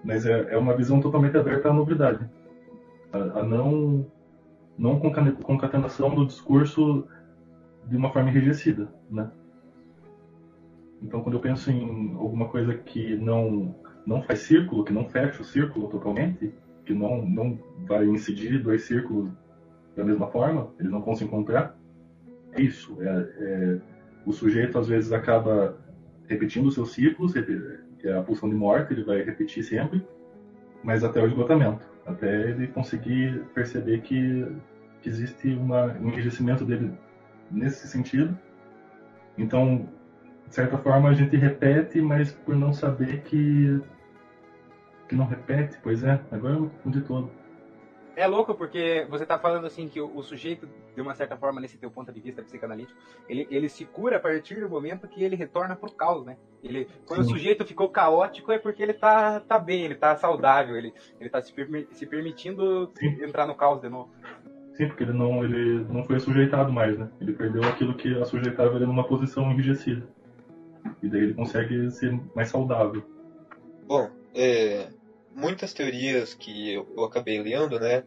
Mas 0.05 0.25
é, 0.25 0.55
é 0.55 0.57
uma 0.57 0.77
visão 0.77 1.01
totalmente 1.01 1.37
aberta 1.37 1.69
à 1.69 1.73
novidade. 1.73 2.31
A, 3.13 3.41
a 3.41 3.43
não, 3.43 4.07
não 4.79 5.01
concatenação 5.01 6.15
do 6.15 6.25
discurso 6.27 7.09
de 7.89 7.97
uma 7.97 8.13
forma 8.13 8.31
enrijecida, 8.31 8.89
né? 9.11 9.29
Então, 11.03 11.21
quando 11.21 11.35
eu 11.35 11.41
penso 11.41 11.71
em 11.71 12.15
alguma 12.15 12.49
coisa 12.49 12.75
que 12.75 13.17
não 13.17 13.75
não 14.05 14.21
faz 14.23 14.41
círculo, 14.41 14.85
que 14.85 14.93
não 14.93 15.09
fecha 15.09 15.43
o 15.43 15.45
círculo 15.45 15.89
totalmente, 15.89 16.53
que 16.85 16.93
não 16.93 17.25
não 17.25 17.59
vai 17.87 18.05
incidir 18.07 18.63
dois 18.63 18.83
círculos 18.83 19.31
da 19.97 20.05
mesma 20.05 20.27
forma, 20.29 20.73
eles 20.79 20.91
não 20.91 21.03
vão 21.03 21.15
se 21.15 21.25
encontrar, 21.25 21.77
é 22.53 22.61
isso. 22.61 22.97
É, 23.01 23.29
é 23.39 23.79
o 24.25 24.33
sujeito 24.33 24.79
às 24.79 24.89
vezes 24.89 25.13
acaba 25.13 25.77
repetindo 26.29 26.67
os 26.67 26.75
seus 26.75 26.93
ciclos, 26.93 27.33
que 27.33 28.09
é 28.09 28.17
a 28.17 28.23
pulsão 28.23 28.49
de 28.49 28.55
morte, 28.55 28.93
ele 28.93 29.05
vai 29.05 29.23
repetir 29.23 29.63
sempre, 29.63 30.05
mas 30.83 31.05
até 31.05 31.23
o 31.23 31.27
esgotamento, 31.27 31.87
até 32.07 32.51
ele 32.51 32.69
conseguir 32.69 33.45
perceber 33.55 34.01
que, 34.01 34.47
que 35.01 35.09
existe 35.09 35.49
uma, 35.55 35.87
um 35.99 36.09
enrijecimento 36.09 36.65
dele 36.65 36.93
nesse 37.51 37.87
sentido. 37.89 38.37
Então, 39.37 39.89
de 40.53 40.57
certa 40.57 40.77
forma, 40.77 41.09
a 41.09 41.15
gente 41.15 41.35
repete, 41.35 41.99
mas 42.03 42.31
por 42.31 42.55
não 42.55 42.75
saber 42.75 43.23
que, 43.23 43.81
que 45.09 45.15
não 45.15 45.25
repete, 45.25 45.79
pois 45.83 46.05
é, 46.05 46.21
agora 46.31 46.57
eu 46.57 46.69
confundi 46.69 47.01
todo. 47.01 47.31
É 48.15 48.27
louco 48.27 48.55
porque 48.55 49.07
você 49.09 49.23
está 49.23 49.39
falando 49.39 49.67
assim 49.67 49.89
que 49.89 49.99
o, 49.99 50.15
o, 50.15 50.23
sujeito, 50.23 50.69
de 50.95 51.01
uma 51.01 51.15
certa 51.15 51.39
forma, 51.39 51.59
nesse 51.59 51.79
teu 51.79 51.91
ponto 51.91 52.13
de 52.13 52.21
vista 52.21 52.43
psicanalítico, 52.43 53.01
ele, 53.31 53.49
ele 53.51 53.67
se 53.67 53.87
cura 53.87 54.19
a 54.19 54.21
partir 54.21 54.61
do 54.61 54.69
momento 54.69 55.09
que 55.09 55.25
ele 55.25 55.35
retorna 55.35 55.75
pro 55.75 55.91
caos, 55.91 56.27
né? 56.27 56.37
Ele, 56.63 56.87
quando 57.07 57.25
Sim. 57.25 57.31
o 57.31 57.33
sujeito 57.33 57.65
ficou 57.65 57.89
caótico 57.89 58.53
é 58.53 58.59
porque 58.59 58.83
ele 58.83 58.93
tá, 58.93 59.41
tá 59.41 59.59
bem, 59.59 59.87
ele 59.87 59.95
tá 59.95 60.15
saudável, 60.17 60.77
ele, 60.77 60.93
ele 61.19 61.31
tá 61.31 61.41
se, 61.41 61.55
se 61.93 62.05
permitindo 62.05 62.91
Sim. 62.93 63.25
entrar 63.25 63.47
no 63.47 63.55
caos 63.55 63.81
de 63.81 63.89
novo. 63.89 64.11
Sim, 64.75 64.87
porque 64.89 65.05
ele 65.05 65.15
não, 65.15 65.43
ele 65.43 65.83
não 65.85 66.05
foi 66.05 66.21
sujeitado 66.21 66.71
mais, 66.71 66.99
né? 66.99 67.09
Ele 67.23 67.33
perdeu 67.33 67.65
aquilo 67.65 67.95
que 67.95 68.21
assujeitava 68.21 68.77
ele 68.77 68.85
numa 68.85 69.05
posição 69.05 69.51
enrijecida. 69.51 70.07
E 71.03 71.09
daí 71.09 71.23
ele 71.23 71.35
consegue 71.35 71.91
ser 71.91 72.19
mais 72.35 72.49
saudável. 72.49 73.03
Bom, 73.87 74.11
é, 74.35 74.89
muitas 75.35 75.73
teorias 75.73 76.35
que 76.35 76.73
eu, 76.73 76.89
eu 76.97 77.05
acabei 77.05 77.43
lendo, 77.43 77.79
né, 77.79 78.05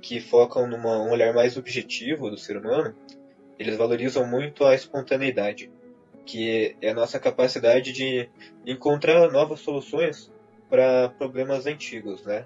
que 0.00 0.20
focam 0.20 0.66
num 0.66 0.78
um 0.78 1.10
olhar 1.10 1.32
mais 1.32 1.56
objetivo 1.56 2.30
do 2.30 2.36
ser 2.36 2.56
humano, 2.56 2.94
eles 3.58 3.76
valorizam 3.76 4.26
muito 4.26 4.64
a 4.64 4.74
espontaneidade, 4.74 5.70
que 6.26 6.76
é 6.80 6.90
a 6.90 6.94
nossa 6.94 7.18
capacidade 7.18 7.92
de 7.92 8.28
encontrar 8.66 9.30
novas 9.30 9.60
soluções 9.60 10.30
para 10.68 11.08
problemas 11.10 11.66
antigos, 11.66 12.24
né? 12.24 12.44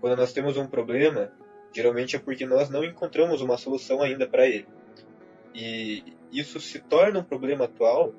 Quando 0.00 0.16
nós 0.16 0.32
temos 0.32 0.56
um 0.56 0.66
problema, 0.66 1.30
geralmente 1.72 2.16
é 2.16 2.18
porque 2.18 2.46
nós 2.46 2.68
não 2.68 2.84
encontramos 2.84 3.40
uma 3.40 3.56
solução 3.56 4.02
ainda 4.02 4.26
para 4.26 4.46
ele. 4.46 4.66
E 5.54 6.02
isso 6.32 6.58
se 6.58 6.78
torna 6.80 7.20
um 7.20 7.24
problema 7.24 7.64
atual 7.64 8.12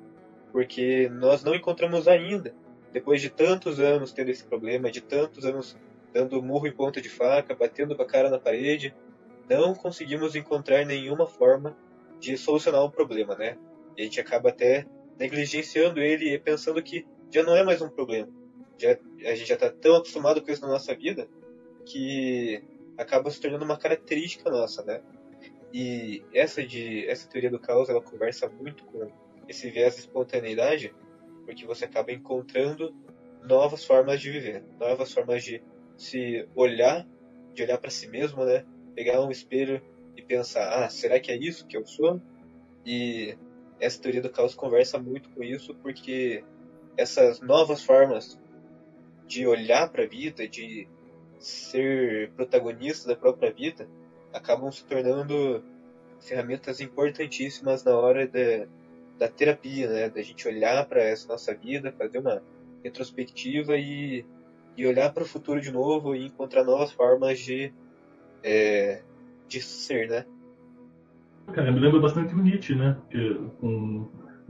porque 0.52 1.08
nós 1.08 1.42
não 1.42 1.54
encontramos 1.54 2.06
ainda 2.06 2.54
depois 2.92 3.22
de 3.22 3.30
tantos 3.30 3.80
anos 3.80 4.12
tendo 4.12 4.28
esse 4.28 4.44
problema, 4.44 4.90
de 4.90 5.00
tantos 5.00 5.44
anos 5.46 5.76
dando 6.12 6.42
murro 6.42 6.66
em 6.66 6.72
ponta 6.72 7.00
de 7.00 7.08
faca, 7.08 7.54
batendo 7.54 7.96
com 7.96 8.02
a 8.02 8.06
cara 8.06 8.28
na 8.28 8.38
parede, 8.38 8.94
não 9.48 9.74
conseguimos 9.74 10.36
encontrar 10.36 10.84
nenhuma 10.84 11.26
forma 11.26 11.76
de 12.20 12.36
solucionar 12.36 12.84
o 12.84 12.90
problema, 12.90 13.34
né? 13.34 13.56
E 13.96 14.02
a 14.02 14.04
gente 14.04 14.20
acaba 14.20 14.50
até 14.50 14.86
negligenciando 15.18 16.00
ele 16.00 16.32
e 16.32 16.38
pensando 16.38 16.82
que 16.82 17.06
já 17.30 17.42
não 17.42 17.56
é 17.56 17.64
mais 17.64 17.80
um 17.80 17.88
problema. 17.88 18.28
Já, 18.78 18.90
a 19.24 19.34
gente 19.34 19.48
já 19.48 19.54
está 19.54 19.70
tão 19.70 19.96
acostumado 19.96 20.42
com 20.42 20.50
isso 20.50 20.62
na 20.62 20.68
nossa 20.68 20.94
vida 20.94 21.26
que 21.86 22.62
acaba 22.96 23.30
se 23.30 23.40
tornando 23.40 23.64
uma 23.64 23.78
característica 23.78 24.50
nossa, 24.50 24.82
né? 24.84 25.00
E 25.72 26.22
essa 26.34 26.62
de 26.62 27.06
essa 27.08 27.26
teoria 27.28 27.50
do 27.50 27.58
caos 27.58 27.88
ela 27.88 28.02
conversa 28.02 28.48
muito 28.48 28.84
com 28.84 29.10
esse 29.52 29.70
viés 29.70 29.94
de 29.94 30.00
espontaneidade, 30.00 30.94
porque 31.44 31.66
você 31.66 31.84
acaba 31.84 32.10
encontrando 32.10 32.94
novas 33.42 33.84
formas 33.84 34.20
de 34.20 34.30
viver, 34.30 34.64
novas 34.78 35.12
formas 35.12 35.44
de 35.44 35.62
se 35.96 36.48
olhar, 36.54 37.06
de 37.54 37.62
olhar 37.62 37.78
para 37.78 37.90
si 37.90 38.08
mesmo, 38.08 38.44
né? 38.44 38.64
Pegar 38.94 39.24
um 39.24 39.30
espelho 39.30 39.80
e 40.16 40.22
pensar, 40.22 40.84
ah, 40.84 40.88
será 40.88 41.20
que 41.20 41.30
é 41.30 41.36
isso 41.36 41.66
que 41.66 41.76
eu 41.76 41.86
sou? 41.86 42.20
E 42.84 43.36
essa 43.78 44.00
teoria 44.00 44.22
do 44.22 44.30
caos 44.30 44.54
conversa 44.54 44.98
muito 44.98 45.28
com 45.30 45.42
isso, 45.42 45.74
porque 45.76 46.44
essas 46.96 47.40
novas 47.40 47.82
formas 47.84 48.38
de 49.26 49.46
olhar 49.46 49.88
para 49.90 50.04
a 50.04 50.06
vida, 50.06 50.46
de 50.46 50.88
ser 51.38 52.30
protagonista 52.32 53.08
da 53.08 53.16
própria 53.16 53.52
vida, 53.52 53.88
acabam 54.32 54.70
se 54.70 54.84
tornando 54.84 55.64
ferramentas 56.20 56.80
importantíssimas 56.80 57.82
na 57.82 57.96
hora 57.96 58.26
de 58.26 58.68
da 59.22 59.28
terapia, 59.28 59.88
né? 59.88 60.10
Da 60.10 60.20
gente 60.20 60.48
olhar 60.48 60.84
para 60.86 61.00
essa 61.00 61.28
nossa 61.28 61.54
vida, 61.54 61.94
fazer 61.96 62.18
uma 62.18 62.42
retrospectiva 62.82 63.76
e, 63.76 64.26
e 64.76 64.84
olhar 64.84 65.12
para 65.12 65.22
o 65.22 65.26
futuro 65.26 65.60
de 65.60 65.70
novo 65.70 66.14
e 66.14 66.26
encontrar 66.26 66.64
novas 66.64 66.90
formas 66.90 67.38
de, 67.38 67.72
é, 68.42 69.02
de 69.46 69.60
ser, 69.60 70.08
né? 70.08 70.26
Cara, 71.54 71.70
me 71.70 71.78
lembra 71.78 72.00
bastante 72.00 72.34
o 72.34 72.38
Nietzsche, 72.38 72.74
né? 72.74 72.96
Que, 73.10 73.40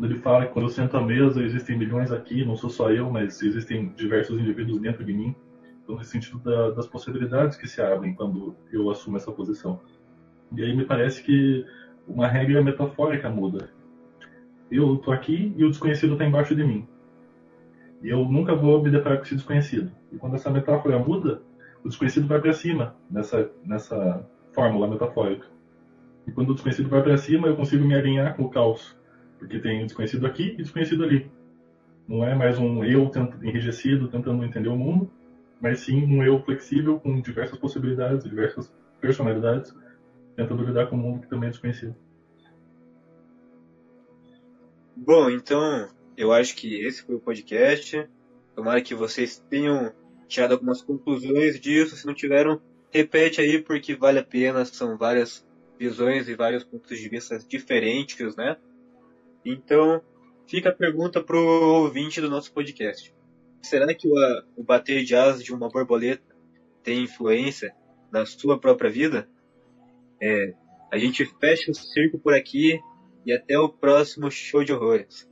ele 0.01 0.19
fala 0.21 0.47
que 0.47 0.53
quando 0.53 0.65
eu 0.67 0.71
sento 0.71 0.97
à 0.97 1.03
mesa 1.03 1.43
existem 1.43 1.79
milhões 1.79 2.11
aqui, 2.11 2.45
não 2.45 2.57
sou 2.57 2.71
só 2.71 2.91
eu, 2.91 3.11
mas 3.11 3.43
existem 3.43 3.91
diversos 3.91 4.41
indivíduos 4.41 4.81
dentro 4.81 5.05
de 5.05 5.13
mim. 5.13 5.37
Então, 5.83 5.97
nesse 5.97 6.11
sentido 6.11 6.39
da, 6.39 6.71
das 6.71 6.87
possibilidades 6.87 7.59
que 7.59 7.69
se 7.69 7.83
abrem 7.83 8.15
quando 8.15 8.57
eu 8.73 8.91
assumo 8.91 9.19
essa 9.19 9.31
posição. 9.31 9.81
E 10.57 10.63
aí 10.63 10.75
me 10.75 10.87
parece 10.87 11.23
que 11.23 11.65
uma 12.09 12.27
regra 12.27 12.65
metafórica 12.65 13.29
muda 13.29 13.71
eu 14.77 14.97
tô 14.97 15.13
aqui 15.13 15.53
e 15.57 15.65
o 15.65 15.69
desconhecido 15.69 16.15
está 16.15 16.25
embaixo 16.25 16.55
de 16.55 16.65
mim. 16.65 16.87
E 18.03 18.09
eu 18.09 18.25
nunca 18.25 18.55
vou 18.55 18.83
me 18.83 18.91
deparar 18.91 19.19
com 19.19 19.25
esse 19.25 19.35
desconhecido. 19.35 19.93
E 20.11 20.17
quando 20.17 20.35
essa 20.35 20.51
metáfora 20.51 20.99
muda, 20.99 21.43
o 21.85 21.89
desconhecido 21.89 22.27
vai 22.27 22.41
para 22.41 22.53
cima 22.53 22.97
nessa, 23.11 23.51
nessa 23.65 24.27
fórmula 24.53 24.89
metafórica. 24.89 25.47
E 26.27 26.33
quando 26.33 26.51
o 26.51 26.55
desconhecido 26.55 26.89
vai 26.89 27.03
para 27.03 27.17
cima, 27.17 27.49
eu 27.49 27.57
consigo 27.57 27.85
me 27.85 27.95
alinhar 27.95 28.37
com 28.37 28.45
o 28.45 28.51
caos. 28.51 28.97
Porque 29.39 29.59
tem 29.59 29.85
desconhecido 29.85 30.27
aqui 30.27 30.55
e 30.55 30.63
desconhecido 30.63 31.05
ali. 31.05 31.31
Não 32.09 32.25
é 32.25 32.35
mais 32.35 32.59
um 32.59 32.85
eu 32.85 33.11
enrijecido 33.43 34.09
tentando 34.09 34.45
entender 34.45 34.69
o 34.69 34.77
mundo, 34.77 35.11
mas 35.61 35.81
sim 35.81 36.05
um 36.05 36.23
eu 36.23 36.41
flexível 36.43 36.99
com 36.99 37.21
diversas 37.21 37.59
possibilidades, 37.59 38.25
diversas 38.25 38.73
personalidades, 39.01 39.75
tentando 40.37 40.65
lidar 40.65 40.87
com 40.87 40.97
um 40.97 41.01
mundo 41.01 41.21
que 41.21 41.29
também 41.29 41.49
é 41.49 41.51
desconhecido. 41.51 41.95
Bom, 44.95 45.31
então 45.31 45.89
eu 46.17 46.33
acho 46.33 46.55
que 46.55 46.75
esse 46.85 47.03
foi 47.03 47.15
o 47.15 47.21
podcast. 47.21 48.09
Tomara 48.55 48.83
que 48.83 48.95
vocês 48.95 49.43
tenham 49.49 49.93
tirado 50.29 50.53
algumas 50.53 50.83
conclusões 50.83 51.59
disso. 51.59 51.97
Se 51.97 52.07
não 52.07 52.15
tiveram, 52.15 52.61
repete 52.91 53.41
aí 53.41 53.61
porque 53.61 53.95
vale 53.95 54.19
a 54.19 54.25
pena. 54.25 54.65
São 54.65 54.99
várias 54.99 55.47
visões 55.79 56.29
e 56.29 56.35
vários 56.35 56.63
pontos 56.63 56.99
de 56.99 57.09
vista 57.09 57.39
diferentes, 57.39 58.37
né? 58.37 58.57
Então, 59.45 60.03
fica 60.47 60.69
a 60.69 60.75
pergunta 60.75 61.23
pro 61.23 61.41
ouvinte 61.41 62.21
do 62.21 62.29
nosso 62.29 62.53
podcast. 62.53 63.15
Será 63.63 63.93
que 63.95 64.07
o, 64.07 64.15
o 64.57 64.63
bater 64.63 65.05
de 65.05 65.17
asas 65.17 65.43
de 65.43 65.55
uma 65.55 65.69
borboleta 65.69 66.37
tem 66.83 67.03
influência 67.05 67.75
na 68.11 68.27
sua 68.27 68.59
própria 68.61 68.91
vida? 68.91 69.29
É, 70.21 70.55
a 70.93 70.99
gente 70.99 71.25
fecha 71.41 71.71
o 71.71 71.75
circo 71.75 72.19
por 72.19 72.35
aqui 72.35 72.79
e 73.25 73.33
até 73.33 73.59
o 73.59 73.69
próximo 73.69 74.31
show 74.31 74.65
de 74.65 74.73
horrores. 74.73 75.29